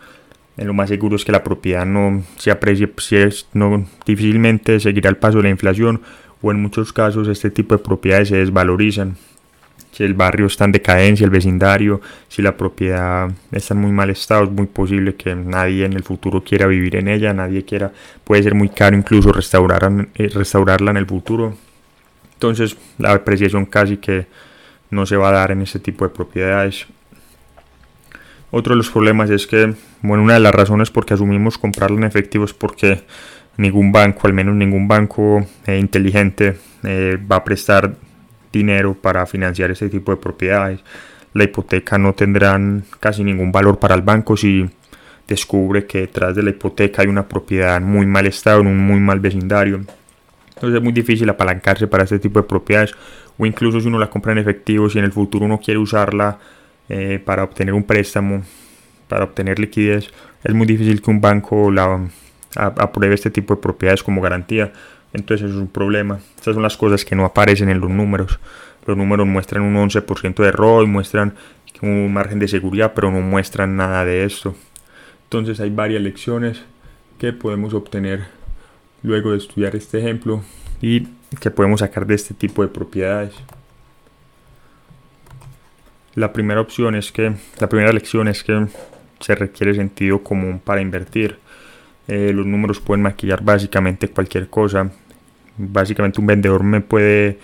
eh, 0.58 0.66
lo 0.66 0.74
más 0.74 0.90
seguro 0.90 1.16
es 1.16 1.26
que 1.26 1.32
la 1.32 1.44
propiedad 1.44 1.86
no 1.86 2.24
se 2.38 2.52
aprecie, 2.52 2.92
si 2.98 3.18
es, 3.18 3.48
no, 3.54 3.86
difícilmente 4.06 4.80
seguirá 4.80 5.10
el 5.10 5.18
paso 5.18 5.38
de 5.38 5.44
la 5.44 5.50
inflación 5.50 6.02
o 6.42 6.52
en 6.52 6.62
muchos 6.62 6.94
casos 6.94 7.28
este 7.28 7.50
tipo 7.50 7.76
de 7.76 7.84
propiedades 7.84 8.30
se 8.30 8.38
desvalorizan 8.38 9.18
si 9.94 10.04
el 10.04 10.16
barrio 10.16 10.48
está 10.48 10.66
en 10.66 10.72
decadencia, 10.72 11.24
el 11.24 11.30
vecindario, 11.30 12.02
si 12.28 12.42
la 12.42 12.58
propiedad 12.58 13.30
está 13.52 13.76
en 13.76 13.82
muy 13.82 13.92
mal 13.92 14.10
estado, 14.10 14.46
es 14.46 14.50
muy 14.50 14.66
posible 14.66 15.14
que 15.14 15.36
nadie 15.36 15.86
en 15.86 15.94
el 15.94 16.04
futuro 16.04 16.44
quiera 16.44 16.66
vivir 16.66 16.96
en 16.96 17.08
ella, 17.08 17.32
nadie 17.32 17.64
quiera, 17.64 17.92
puede 18.24 18.42
ser 18.42 18.56
muy 18.56 18.70
caro 18.70 18.98
incluso 18.98 19.32
restaurar, 19.32 20.08
eh, 20.16 20.30
restaurarla 20.34 20.92
en 20.92 20.98
el 20.98 21.06
futuro. 21.06 21.56
Entonces 22.34 22.76
la 22.98 23.12
apreciación 23.14 23.68
casi 23.68 23.98
que 23.98 24.26
no 24.90 25.06
se 25.06 25.16
va 25.16 25.30
a 25.30 25.34
dar 25.34 25.52
en 25.52 25.62
este 25.62 25.80
tipo 25.80 26.06
de 26.06 26.10
propiedades. 26.10 26.88
Otro 28.50 28.74
de 28.74 28.78
los 28.78 28.90
problemas 28.90 29.30
es 29.30 29.46
que, 29.46 29.76
bueno, 30.02 30.24
una 30.24 30.34
de 30.34 30.40
las 30.40 30.56
razones 30.56 30.90
por 30.90 31.06
que 31.06 31.14
asumimos 31.14 31.60
comprarla 31.60 31.98
en 31.98 32.04
efectivo 32.04 32.46
es 32.46 32.54
porque 32.54 33.04
ningún 33.58 33.92
banco, 33.92 34.26
al 34.26 34.34
menos 34.34 34.56
ningún 34.56 34.88
banco 34.88 35.46
eh, 35.68 35.78
inteligente, 35.78 36.58
eh, 36.84 37.20
va 37.32 37.38
a 37.38 37.44
prestar 37.44 37.96
dinero 38.54 38.94
para 38.94 39.26
financiar 39.26 39.72
este 39.72 39.90
tipo 39.90 40.12
de 40.12 40.18
propiedades. 40.18 40.80
La 41.34 41.44
hipoteca 41.44 41.98
no 41.98 42.14
tendrán 42.14 42.86
casi 43.00 43.24
ningún 43.24 43.52
valor 43.52 43.80
para 43.80 43.96
el 43.96 44.04
banco 44.04 44.38
si 44.38 44.70
descubre 45.28 45.86
que 45.86 46.02
detrás 46.02 46.36
de 46.36 46.44
la 46.44 46.52
hipoteca 46.52 47.02
hay 47.02 47.08
una 47.08 47.28
propiedad 47.28 47.78
en 47.78 47.84
muy 47.84 48.06
mal 48.06 48.28
estado, 48.28 48.62
en 48.62 48.68
un 48.68 48.78
muy 48.78 49.00
mal 49.00 49.20
vecindario. 49.20 49.82
Entonces 50.56 50.78
es 50.78 50.84
muy 50.84 50.94
difícil 50.94 51.30
apalancarse 51.30 51.88
para 51.88 52.04
este 52.04 52.20
tipo 52.20 52.40
de 52.40 52.48
propiedades 52.48 52.94
o 53.38 53.46
incluso 53.46 53.82
si 53.82 53.88
uno 53.88 53.98
la 53.98 54.10
compra 54.10 54.32
en 54.32 54.38
efectivo, 54.38 54.90
si 54.90 55.00
en 55.00 55.06
el 55.06 55.12
futuro 55.12 55.46
uno 55.46 55.60
quiere 55.60 55.80
usarla 55.80 56.38
eh, 56.88 57.22
para 57.24 57.44
obtener 57.44 57.74
un 57.74 57.84
préstamo, 57.84 58.44
para 59.08 59.24
obtener 59.24 59.58
liquidez, 59.58 60.10
es 60.44 60.54
muy 60.54 60.68
difícil 60.68 61.02
que 61.02 61.10
un 61.10 61.20
banco 61.20 61.72
la 61.72 62.08
apruebe 62.56 63.16
este 63.16 63.32
tipo 63.32 63.56
de 63.56 63.62
propiedades 63.62 64.04
como 64.04 64.22
garantía 64.22 64.72
entonces 65.14 65.46
eso 65.46 65.56
es 65.56 65.62
un 65.62 65.68
problema. 65.68 66.20
Estas 66.36 66.56
son 66.56 66.64
las 66.64 66.76
cosas 66.76 67.06
que 67.06 67.16
no 67.16 67.26
aparecen 67.26 67.70
en 67.70 67.80
los 67.80 67.90
números. 67.90 68.40
Los 68.86 68.98
números 68.98 69.26
muestran 69.28 69.64
un 69.64 69.76
11% 69.76 70.44
de 70.44 70.52
ROI, 70.52 70.88
muestran 70.88 71.36
un 71.82 72.14
margen 72.14 72.40
de 72.40 72.48
seguridad, 72.48 72.94
pero 72.96 73.12
no 73.12 73.22
muestran 73.22 73.76
nada 73.76 74.06
de 74.06 74.24
esto. 74.24 74.56
Entonces 75.26 75.60
hay 75.60 75.70
varias 75.70 76.02
lecciones 76.02 76.64
que 77.20 77.34
podemos 77.34 77.74
obtener 77.74 78.26
luego 79.04 79.32
de 79.32 79.38
estudiar 79.38 79.76
este 79.76 80.00
ejemplo 80.00 80.44
y 80.82 81.08
que 81.40 81.52
podemos 81.52 81.82
sacar 81.82 82.06
de 82.06 82.16
este 82.16 82.34
tipo 82.34 82.62
de 82.62 82.70
propiedades. 82.70 83.34
La 86.16 86.32
primera 86.32 86.62
opción 86.62 86.96
es 86.96 87.12
que, 87.12 87.34
la 87.60 87.70
primera 87.70 87.92
lección 87.92 88.28
es 88.28 88.44
que 88.44 88.68
se 89.20 89.36
requiere 89.36 89.74
sentido 89.74 90.24
común 90.24 90.62
para 90.64 90.82
invertir. 90.82 91.40
Eh, 92.08 92.32
los 92.34 92.46
números 92.46 92.80
pueden 92.80 93.02
maquillar 93.02 93.44
básicamente 93.44 94.10
cualquier 94.10 94.50
cosa 94.50 94.92
básicamente 95.58 96.20
un 96.20 96.28
vendedor 96.28 96.64
me 96.64 96.82
puede 96.82 97.40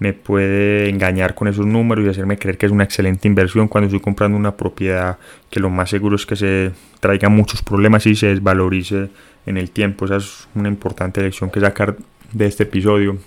me 0.00 0.14
puede 0.14 0.88
engañar 0.88 1.34
con 1.34 1.46
esos 1.46 1.66
números 1.66 2.06
y 2.06 2.08
hacerme 2.08 2.38
creer 2.38 2.56
que 2.56 2.64
es 2.64 2.72
una 2.72 2.84
excelente 2.84 3.28
inversión 3.28 3.68
cuando 3.68 3.86
estoy 3.86 4.00
comprando 4.00 4.36
una 4.36 4.56
propiedad 4.56 5.18
que 5.50 5.60
lo 5.60 5.68
más 5.68 5.90
seguro 5.90 6.16
es 6.16 6.24
que 6.24 6.36
se 6.36 6.72
traiga 7.00 7.28
muchos 7.28 7.62
problemas 7.62 8.06
y 8.06 8.16
se 8.16 8.28
desvalorice 8.28 9.10
en 9.44 9.58
el 9.58 9.70
tiempo. 9.70 10.06
Esa 10.06 10.16
es 10.16 10.48
una 10.54 10.68
importante 10.68 11.20
lección 11.20 11.50
que 11.50 11.60
sacar 11.60 11.98
de 12.32 12.46
este 12.46 12.62
episodio. 12.62 13.18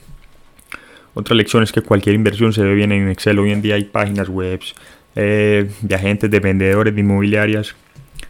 Otra 1.14 1.36
lección 1.36 1.62
es 1.62 1.72
que 1.72 1.82
cualquier 1.82 2.16
inversión 2.16 2.54
se 2.54 2.64
ve 2.64 2.74
bien 2.74 2.92
en 2.92 3.08
Excel. 3.08 3.38
Hoy 3.38 3.52
en 3.52 3.62
día 3.62 3.76
hay 3.76 3.84
páginas 3.84 4.28
web 4.28 4.60
eh, 5.16 5.70
de 5.80 5.96
agentes, 5.96 6.32
de 6.32 6.40
vendedores, 6.40 6.96
de 6.96 7.02
inmobiliarias 7.02 7.76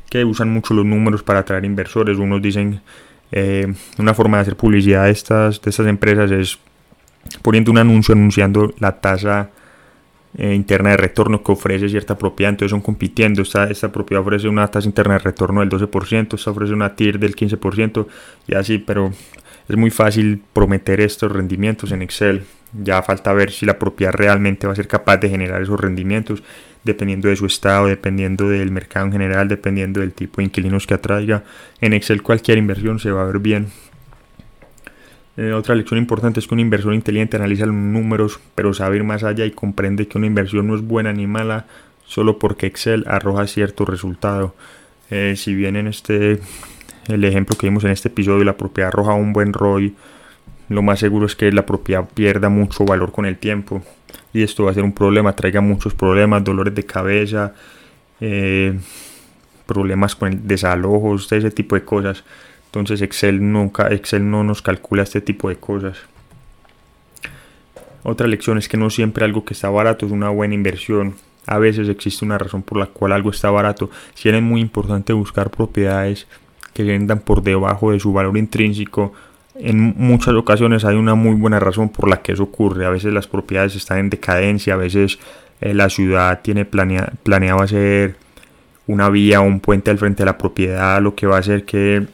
que 0.09 0.25
usan 0.25 0.49
mucho 0.49 0.73
los 0.73 0.85
números 0.85 1.23
para 1.23 1.39
atraer 1.39 1.63
inversores. 1.63 2.17
Unos 2.17 2.41
dicen 2.41 2.81
eh, 3.35 3.73
una 3.97 4.13
forma 4.13 4.37
de 4.37 4.41
hacer 4.43 4.55
publicidad 4.55 5.05
de 5.05 5.11
estas, 5.11 5.59
de 5.59 5.89
empresas 5.89 6.29
es 6.29 6.59
poniendo 7.41 7.71
un 7.71 7.79
anuncio 7.79 8.13
anunciando 8.13 8.71
la 8.77 8.99
tasa 9.01 9.49
eh, 10.37 10.53
interna 10.53 10.91
de 10.91 10.97
retorno 10.97 11.41
que 11.41 11.51
ofrece 11.51 11.89
cierta 11.89 12.15
propiedad, 12.15 12.51
entonces 12.51 12.69
son 12.69 12.81
compitiendo, 12.81 13.41
esta, 13.41 13.71
esta 13.71 13.91
propiedad 13.91 14.21
ofrece 14.21 14.47
una 14.47 14.67
tasa 14.67 14.87
interna 14.87 15.13
de 15.13 15.19
retorno 15.19 15.61
del 15.61 15.69
12%, 15.69 16.35
esta 16.35 16.51
ofrece 16.51 16.73
una 16.73 16.95
TIR 16.95 17.17
del 17.17 17.35
15% 17.35 18.05
y 18.47 18.53
así, 18.53 18.77
pero 18.77 19.11
es 19.67 19.77
muy 19.77 19.89
fácil 19.89 20.39
prometer 20.53 21.01
estos 21.01 21.31
rendimientos 21.31 21.91
en 21.91 22.03
Excel, 22.03 22.43
ya 22.73 23.01
falta 23.03 23.33
ver 23.33 23.51
si 23.51 23.65
la 23.65 23.77
propiedad 23.77 24.13
realmente 24.13 24.67
va 24.67 24.73
a 24.73 24.75
ser 24.75 24.87
capaz 24.87 25.17
de 25.17 25.29
generar 25.29 25.61
esos 25.61 25.79
rendimientos 25.79 26.43
dependiendo 26.83 27.29
de 27.29 27.35
su 27.35 27.45
estado, 27.45 27.87
dependiendo 27.87 28.49
del 28.49 28.71
mercado 28.71 29.05
en 29.05 29.11
general, 29.13 29.47
dependiendo 29.47 30.01
del 30.01 30.13
tipo 30.13 30.37
de 30.37 30.45
inquilinos 30.45 30.85
que 30.85 30.93
atraiga. 30.93 31.43
En 31.79 31.93
Excel 31.93 32.21
cualquier 32.21 32.57
inversión 32.57 32.99
se 32.99 33.11
va 33.11 33.21
a 33.21 33.25
ver 33.25 33.39
bien. 33.39 33.67
Eh, 35.35 35.51
otra 35.53 35.75
lección 35.75 35.97
importante 35.97 36.39
es 36.39 36.47
que 36.47 36.53
un 36.53 36.59
inversor 36.59 36.93
inteligente 36.93 37.37
analiza 37.37 37.65
los 37.65 37.75
números, 37.75 38.39
pero 38.53 38.73
sabe 38.73 38.97
ir 38.97 39.03
más 39.03 39.23
allá 39.23 39.45
y 39.45 39.51
comprende 39.51 40.07
que 40.07 40.17
una 40.17 40.27
inversión 40.27 40.67
no 40.67 40.75
es 40.75 40.81
buena 40.81 41.13
ni 41.13 41.25
mala 41.25 41.65
solo 42.05 42.37
porque 42.37 42.67
Excel 42.67 43.05
arroja 43.07 43.47
cierto 43.47 43.85
resultado. 43.85 44.53
Eh, 45.09 45.35
si 45.35 45.55
bien 45.55 45.75
en 45.75 45.87
este, 45.87 46.39
el 47.07 47.23
ejemplo 47.23 47.57
que 47.57 47.67
vimos 47.67 47.83
en 47.83 47.91
este 47.91 48.09
episodio, 48.09 48.43
la 48.43 48.57
propiedad 48.57 48.89
arroja 48.89 49.13
un 49.13 49.33
buen 49.33 49.53
ROI, 49.53 49.95
lo 50.73 50.81
más 50.81 50.99
seguro 50.99 51.25
es 51.25 51.35
que 51.35 51.51
la 51.51 51.65
propiedad 51.65 52.07
pierda 52.13 52.49
mucho 52.49 52.85
valor 52.85 53.11
con 53.11 53.25
el 53.25 53.37
tiempo 53.37 53.81
y 54.33 54.43
esto 54.43 54.65
va 54.65 54.71
a 54.71 54.73
ser 54.73 54.83
un 54.83 54.93
problema, 54.93 55.35
traiga 55.35 55.61
muchos 55.61 55.93
problemas, 55.93 56.43
dolores 56.43 56.73
de 56.73 56.83
cabeza, 56.83 57.53
eh, 58.19 58.77
problemas 59.65 60.15
con 60.15 60.33
el 60.33 60.47
desalojo, 60.47 61.15
ese 61.15 61.51
tipo 61.51 61.75
de 61.75 61.83
cosas. 61.83 62.23
Entonces 62.65 63.01
Excel 63.01 63.51
nunca, 63.51 63.87
Excel 63.89 64.29
no 64.29 64.43
nos 64.43 64.61
calcula 64.61 65.03
este 65.03 65.21
tipo 65.21 65.49
de 65.49 65.57
cosas. 65.57 65.97
Otra 68.03 68.27
lección 68.27 68.57
es 68.57 68.67
que 68.67 68.75
no 68.75 68.89
siempre 68.89 69.23
algo 69.23 69.45
que 69.45 69.53
está 69.53 69.69
barato 69.69 70.05
es 70.05 70.11
una 70.11 70.29
buena 70.29 70.55
inversión. 70.55 71.15
A 71.45 71.59
veces 71.59 71.87
existe 71.87 72.25
una 72.25 72.37
razón 72.37 72.63
por 72.63 72.77
la 72.77 72.87
cual 72.87 73.11
algo 73.11 73.29
está 73.29 73.51
barato. 73.51 73.89
Si 74.15 74.29
es 74.29 74.41
muy 74.41 74.61
importante 74.61 75.13
buscar 75.13 75.51
propiedades 75.51 76.27
que 76.73 76.83
vendan 76.83 77.19
por 77.19 77.43
debajo 77.43 77.91
de 77.91 77.99
su 77.99 78.11
valor 78.11 78.37
intrínseco 78.37 79.13
en 79.55 79.93
muchas 79.97 80.33
ocasiones 80.33 80.83
hay 80.83 80.95
una 80.95 81.15
muy 81.15 81.35
buena 81.35 81.59
razón 81.59 81.89
por 81.89 82.09
la 82.09 82.21
que 82.21 82.33
eso 82.33 82.43
ocurre. 82.43 82.85
A 82.85 82.89
veces 82.89 83.13
las 83.13 83.27
propiedades 83.27 83.75
están 83.75 83.99
en 83.99 84.09
decadencia, 84.09 84.73
a 84.73 84.77
veces 84.77 85.19
eh, 85.61 85.73
la 85.73 85.89
ciudad 85.89 86.41
tiene 86.41 86.65
planeado 86.65 87.61
hacer 87.61 88.15
una 88.87 89.09
vía 89.09 89.41
o 89.41 89.43
un 89.43 89.59
puente 89.59 89.91
al 89.91 89.97
frente 89.97 90.23
de 90.23 90.25
la 90.25 90.37
propiedad, 90.37 91.01
lo 91.01 91.15
que 91.15 91.27
va 91.27 91.37
a 91.37 91.39
hacer 91.39 91.65
que, 91.65 92.05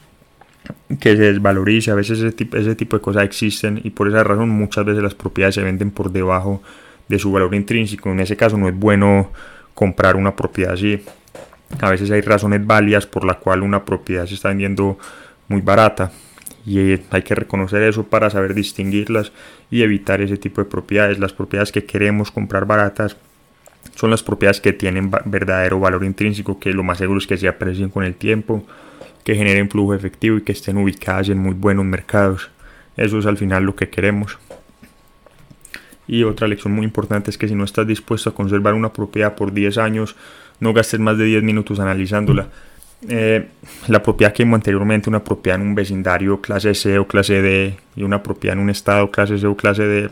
que 1.00 1.16
se 1.16 1.32
desvalorice. 1.32 1.90
A 1.90 1.94
veces 1.94 2.18
ese 2.18 2.32
tipo, 2.32 2.56
ese 2.56 2.74
tipo 2.74 2.96
de 2.96 3.02
cosas 3.02 3.24
existen 3.24 3.80
y 3.82 3.90
por 3.90 4.08
esa 4.08 4.22
razón 4.22 4.50
muchas 4.50 4.84
veces 4.84 5.02
las 5.02 5.14
propiedades 5.14 5.54
se 5.54 5.62
venden 5.62 5.90
por 5.90 6.12
debajo 6.12 6.62
de 7.08 7.18
su 7.18 7.32
valor 7.32 7.54
intrínseco. 7.54 8.10
En 8.10 8.20
ese 8.20 8.36
caso 8.36 8.58
no 8.58 8.68
es 8.68 8.78
bueno 8.78 9.30
comprar 9.74 10.16
una 10.16 10.36
propiedad 10.36 10.74
así. 10.74 11.02
A 11.80 11.88
veces 11.88 12.10
hay 12.10 12.20
razones 12.20 12.66
válidas 12.66 13.06
por 13.06 13.24
la 13.24 13.34
cual 13.34 13.62
una 13.62 13.84
propiedad 13.84 14.26
se 14.26 14.34
está 14.34 14.48
vendiendo 14.48 14.98
muy 15.48 15.62
barata 15.62 16.10
y 16.66 17.00
hay 17.10 17.22
que 17.22 17.34
reconocer 17.34 17.82
eso 17.82 18.04
para 18.04 18.30
saber 18.30 18.54
distinguirlas 18.54 19.32
y 19.70 19.82
evitar 19.82 20.20
ese 20.20 20.36
tipo 20.36 20.60
de 20.60 20.68
propiedades. 20.68 21.18
Las 21.18 21.32
propiedades 21.32 21.72
que 21.72 21.84
queremos 21.84 22.30
comprar 22.30 22.66
baratas 22.66 23.16
son 23.94 24.10
las 24.10 24.22
propiedades 24.22 24.60
que 24.60 24.72
tienen 24.72 25.10
verdadero 25.24 25.80
valor 25.80 26.04
intrínseco, 26.04 26.58
que 26.58 26.72
lo 26.72 26.82
más 26.82 26.98
seguro 26.98 27.18
es 27.18 27.26
que 27.26 27.38
se 27.38 27.48
aprecien 27.48 27.88
con 27.88 28.04
el 28.04 28.14
tiempo, 28.14 28.64
que 29.24 29.34
generen 29.34 29.70
flujo 29.70 29.94
efectivo 29.94 30.38
y 30.38 30.42
que 30.42 30.52
estén 30.52 30.76
ubicadas 30.76 31.28
en 31.28 31.38
muy 31.38 31.54
buenos 31.54 31.84
mercados. 31.84 32.50
Eso 32.96 33.18
es 33.18 33.26
al 33.26 33.38
final 33.38 33.64
lo 33.64 33.74
que 33.76 33.88
queremos. 33.88 34.38
Y 36.06 36.24
otra 36.24 36.48
lección 36.48 36.74
muy 36.74 36.84
importante 36.84 37.30
es 37.30 37.38
que 37.38 37.48
si 37.48 37.54
no 37.54 37.64
estás 37.64 37.86
dispuesto 37.86 38.30
a 38.30 38.34
conservar 38.34 38.74
una 38.74 38.92
propiedad 38.92 39.36
por 39.36 39.52
10 39.52 39.78
años, 39.78 40.16
no 40.58 40.72
gastes 40.72 41.00
más 41.00 41.16
de 41.16 41.24
10 41.24 41.42
minutos 41.42 41.78
analizándola. 41.78 42.48
Eh, 43.08 43.48
la 43.88 44.02
propiedad 44.02 44.32
que 44.32 44.44
vimos 44.44 44.58
anteriormente, 44.58 45.08
una 45.08 45.24
propiedad 45.24 45.60
en 45.60 45.66
un 45.66 45.74
vecindario 45.74 46.40
clase 46.40 46.74
C 46.74 46.98
o 46.98 47.06
clase 47.06 47.40
D 47.40 47.76
y 47.96 48.02
una 48.02 48.22
propiedad 48.22 48.56
en 48.56 48.62
un 48.62 48.70
estado 48.70 49.10
clase 49.10 49.38
C 49.38 49.46
o 49.46 49.56
clase 49.56 49.84
D, 49.84 50.10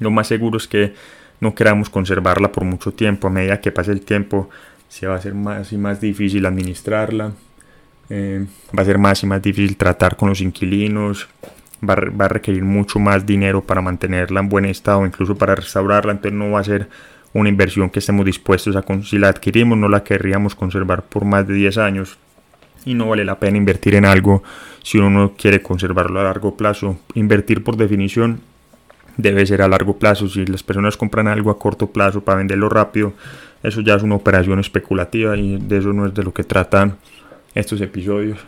lo 0.00 0.10
más 0.10 0.26
seguro 0.26 0.56
es 0.56 0.66
que 0.66 0.94
no 1.40 1.54
queramos 1.54 1.88
conservarla 1.88 2.50
por 2.52 2.64
mucho 2.64 2.92
tiempo. 2.92 3.28
A 3.28 3.30
medida 3.30 3.60
que 3.60 3.70
pase 3.70 3.92
el 3.92 4.02
tiempo, 4.02 4.50
se 4.88 5.06
va 5.06 5.14
a 5.14 5.16
hacer 5.18 5.34
más 5.34 5.72
y 5.72 5.78
más 5.78 6.00
difícil 6.00 6.44
administrarla, 6.46 7.32
eh, 8.10 8.44
va 8.76 8.82
a 8.82 8.84
ser 8.84 8.98
más 8.98 9.22
y 9.22 9.26
más 9.26 9.40
difícil 9.40 9.76
tratar 9.76 10.16
con 10.16 10.28
los 10.30 10.40
inquilinos, 10.40 11.28
va 11.88 11.94
a, 11.94 12.28
requerir 12.28 12.64
mucho 12.64 12.98
más 12.98 13.24
dinero 13.24 13.62
para 13.62 13.80
mantenerla 13.80 14.40
en 14.40 14.48
buen 14.48 14.64
estado, 14.64 15.06
incluso 15.06 15.36
para 15.36 15.54
restaurarla, 15.54 16.12
entonces 16.12 16.38
no 16.38 16.50
va 16.50 16.60
a 16.60 16.64
ser 16.64 16.88
una 17.32 17.48
inversión 17.48 17.90
que 17.90 18.00
estemos 18.00 18.26
dispuestos 18.26 18.76
a, 18.76 18.84
si 19.04 19.18
la 19.18 19.28
adquirimos 19.28 19.78
no 19.78 19.88
la 19.88 20.02
querríamos 20.02 20.54
conservar 20.54 21.02
por 21.02 21.24
más 21.24 21.46
de 21.46 21.54
10 21.54 21.78
años 21.78 22.18
y 22.84 22.94
no 22.94 23.08
vale 23.08 23.24
la 23.24 23.38
pena 23.38 23.58
invertir 23.58 23.94
en 23.94 24.04
algo 24.04 24.42
si 24.82 24.98
uno 24.98 25.10
no 25.10 25.32
quiere 25.36 25.62
conservarlo 25.62 26.20
a 26.20 26.24
largo 26.24 26.56
plazo. 26.56 26.98
Invertir 27.14 27.62
por 27.62 27.76
definición 27.76 28.40
debe 29.16 29.44
ser 29.44 29.62
a 29.62 29.68
largo 29.68 29.98
plazo. 29.98 30.28
Si 30.28 30.46
las 30.46 30.62
personas 30.62 30.96
compran 30.96 31.28
algo 31.28 31.50
a 31.50 31.58
corto 31.58 31.88
plazo 31.88 32.22
para 32.22 32.38
venderlo 32.38 32.68
rápido, 32.68 33.12
eso 33.62 33.82
ya 33.82 33.94
es 33.94 34.02
una 34.02 34.14
operación 34.14 34.58
especulativa 34.58 35.36
y 35.36 35.58
de 35.58 35.78
eso 35.78 35.92
no 35.92 36.06
es 36.06 36.14
de 36.14 36.22
lo 36.22 36.32
que 36.32 36.44
tratan 36.44 36.96
estos 37.54 37.80
episodios. 37.80 38.38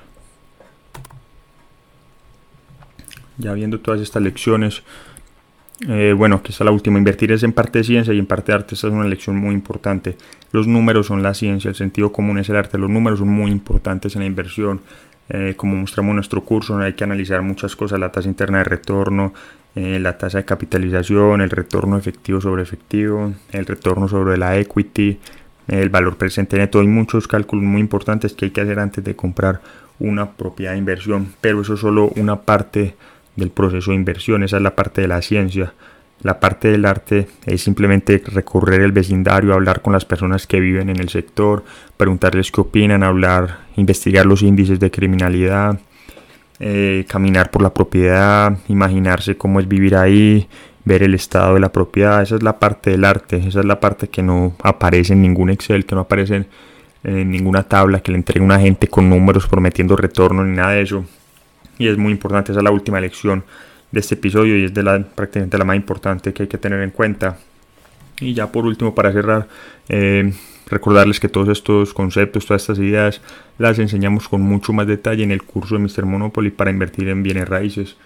ya 3.39 3.53
viendo 3.53 3.81
todas 3.81 4.01
estas 4.01 4.23
lecciones, 4.23 4.83
eh, 5.89 6.15
bueno, 6.17 6.41
está 6.45 6.65
la 6.65 6.71
última, 6.71 6.99
invertir 6.99 7.33
es 7.33 7.43
en 7.43 7.53
parte 7.53 7.79
de 7.79 7.85
ciencia 7.85 8.15
y 8.15 8.19
en 8.19 8.27
parte 8.27 8.53
de 8.53 8.57
arte, 8.57 8.75
esta 8.75 8.87
es 8.87 8.93
una 8.93 9.05
lección 9.05 9.37
muy 9.37 9.55
importante. 9.55 10.17
Los 10.53 10.67
números 10.67 11.07
son 11.07 11.23
la 11.23 11.35
ciencia, 11.35 11.69
el 11.71 11.75
sentido 11.75 12.13
común 12.13 12.39
es 12.39 12.49
el 12.49 12.57
arte, 12.57 12.79
los 12.79 12.91
números 12.91 13.19
son 13.19 13.29
muy 13.29 13.51
importantes 13.51 14.15
en 14.15 14.21
la 14.21 14.27
inversión. 14.27 14.81
Eh, 15.29 15.55
como 15.57 15.75
mostramos 15.75 16.11
en 16.11 16.17
nuestro 16.17 16.45
curso, 16.45 16.79
hay 16.79 16.93
que 16.93 17.05
analizar 17.05 17.43
muchas 17.43 17.75
cosas, 17.75 17.99
la 17.99 18.13
tasa 18.13 18.29
interna 18.29 18.59
de 18.59 18.65
retorno, 18.65 19.33
eh, 19.75 19.99
la 19.99 20.19
tasa 20.19 20.39
de 20.39 20.45
capitalización, 20.45 21.41
el 21.41 21.51
retorno 21.51 21.97
efectivo 21.97 22.41
sobre 22.41 22.63
efectivo, 22.63 23.33
el 23.51 23.67
retorno 23.67 24.09
sobre 24.09 24.37
la 24.37 24.59
equity, 24.59 25.19
el 25.69 25.89
valor 25.89 26.17
presente 26.17 26.59
neto. 26.59 26.81
Hay 26.81 26.87
muchos 26.87 27.27
cálculos 27.27 27.65
muy 27.65 27.81
importantes 27.81 28.35
que 28.35 28.47
hay 28.47 28.51
que 28.51 28.61
hacer 28.61 28.79
antes 28.79 29.03
de 29.03 29.17
comprar 29.17 29.61
una 29.99 30.31
propiedad 30.33 30.73
de 30.73 30.79
inversión, 30.79 31.29
pero 31.41 31.63
eso 31.63 31.75
es 31.75 31.81
solo 31.81 32.13
una 32.17 32.43
parte 32.43 32.95
del 33.37 33.51
proceso 33.51 33.91
de 33.91 33.97
inversión, 33.97 34.43
esa 34.43 34.57
es 34.57 34.63
la 34.63 34.77
parte 34.77 35.01
de 35.01 35.09
la 35.09 35.23
ciencia. 35.23 35.73
La 36.23 36.39
parte 36.39 36.71
del 36.71 36.85
arte 36.85 37.27
es 37.47 37.63
simplemente 37.63 38.23
recorrer 38.25 38.83
el 38.83 38.93
vecindario, 38.93 39.55
hablar 39.55 39.83
con 39.83 39.93
las 39.93 40.05
personas 40.05 40.47
que 40.47 40.61
viven 40.61 40.89
en 40.89 41.01
el 41.01 41.09
sector, 41.09 41.65
preguntarles 41.97 42.53
qué 42.53 42.61
opinan, 42.61 43.03
hablar, 43.03 43.63
investigar 43.77 44.25
los 44.25 44.43
índices 44.43 44.79
de 44.79 44.91
criminalidad, 44.93 45.81
eh, 46.61 47.05
caminar 47.09 47.51
por 47.51 47.63
la 47.63 47.75
propiedad, 47.75 48.57
imaginarse 48.69 49.37
cómo 49.37 49.59
es 49.59 49.67
vivir 49.67 49.97
ahí, 49.97 50.49
ver 50.85 51.03
el 51.03 51.15
estado 51.15 51.55
de 51.55 51.61
la 51.61 51.73
propiedad. 51.73 52.23
Esa 52.23 52.37
es 52.37 52.43
la 52.45 52.61
parte 52.61 52.91
del 52.91 53.05
arte, 53.05 53.39
esa 53.39 53.59
es 53.59 53.67
la 53.67 53.81
parte 53.81 54.09
que 54.09 54.23
no 54.23 54.55
aparece 54.63 55.15
en 55.15 55.23
ningún 55.23 55.51
Excel, 55.51 55.85
que 55.87 55.97
no 55.97 56.03
aparece 56.03 56.47
en 57.03 57.31
ninguna 57.33 57.65
tabla 57.65 57.99
que 57.99 58.13
le 58.13 58.19
entregue 58.19 58.45
una 58.45 58.61
gente 58.61 58.87
con 58.87 59.11
números 59.11 59.49
prometiendo 59.49 59.97
retorno 59.97 60.45
ni 60.45 60.55
nada 60.55 60.71
de 60.75 60.83
eso 60.83 61.05
y 61.83 61.89
es 61.89 61.99
muy 61.99 62.13
importante, 62.13 62.53
esa 62.53 62.61
es 62.61 62.65
la 62.65 62.71
última 62.71 63.01
lección 63.01 63.45
de 63.91 64.01
este 64.01 64.15
episodio 64.15 64.57
y 64.57 64.65
es 64.65 64.77
la, 64.77 65.03
prácticamente 65.03 65.59
la 65.59 65.65
más 65.65 65.77
importante 65.77 66.33
que 66.33 66.45
hay 66.45 66.49
que 66.49 66.59
tener 66.59 66.81
en 66.81 66.91
cuenta. 66.91 67.39
Y 68.21 68.35
ya 68.35 68.53
por 68.53 68.65
último, 68.65 68.95
para 68.95 69.13
cerrar, 69.13 69.49
eh, 69.89 70.33
recordarles 70.69 71.19
que 71.19 71.29
todos 71.29 71.49
estos 71.49 71.93
conceptos, 71.93 72.47
todas 72.47 72.63
estas 72.63 72.79
ideas, 72.79 73.21
las 73.59 73.79
enseñamos 73.79 74.29
con 74.29 74.43
mucho 74.43 74.73
más 74.73 74.87
detalle 74.87 75.25
en 75.25 75.33
el 75.33 75.43
curso 75.43 75.77
de 75.77 75.81
Mr. 75.81 76.07
Monopoly 76.07 76.51
para 76.51 76.71
invertir 76.71 77.09
en 77.09 77.23
bienes 77.23 77.49
raíces. 77.49 77.97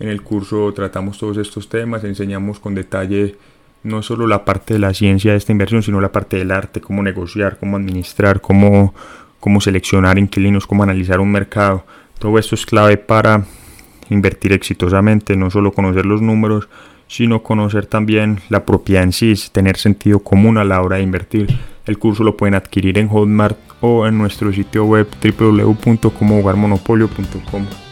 En 0.00 0.08
el 0.08 0.22
curso 0.22 0.72
tratamos 0.74 1.18
todos 1.18 1.36
estos 1.36 1.68
temas, 1.68 2.04
enseñamos 2.04 2.58
con 2.58 2.74
detalle 2.74 3.36
no 3.82 4.02
solo 4.02 4.26
la 4.26 4.44
parte 4.44 4.74
de 4.74 4.80
la 4.80 4.92
ciencia 4.92 5.32
de 5.32 5.38
esta 5.38 5.52
inversión, 5.52 5.82
sino 5.82 6.00
la 6.00 6.10
parte 6.10 6.36
del 6.36 6.50
arte, 6.50 6.80
cómo 6.80 7.02
negociar, 7.02 7.58
cómo 7.58 7.76
administrar, 7.76 8.40
cómo, 8.40 8.94
cómo 9.38 9.60
seleccionar 9.60 10.18
inquilinos, 10.18 10.66
cómo 10.66 10.82
analizar 10.82 11.20
un 11.20 11.30
mercado. 11.30 11.84
Todo 12.18 12.38
esto 12.38 12.54
es 12.54 12.66
clave 12.66 12.96
para 12.96 13.44
invertir 14.10 14.52
exitosamente, 14.52 15.36
no 15.36 15.50
solo 15.50 15.72
conocer 15.72 16.06
los 16.06 16.22
números, 16.22 16.68
sino 17.08 17.42
conocer 17.42 17.86
también 17.86 18.38
la 18.48 18.64
propiedad 18.64 19.02
en 19.02 19.12
sí, 19.12 19.34
tener 19.52 19.76
sentido 19.76 20.20
común 20.20 20.56
a 20.58 20.64
la 20.64 20.80
hora 20.82 20.96
de 20.96 21.02
invertir. 21.02 21.48
El 21.86 21.98
curso 21.98 22.22
lo 22.24 22.36
pueden 22.36 22.54
adquirir 22.54 22.98
en 22.98 23.08
Hotmart 23.08 23.56
o 23.80 24.06
en 24.06 24.18
nuestro 24.18 24.52
sitio 24.52 24.84
web 24.84 25.06
www.comojugarmonopolio.com. 25.22 27.85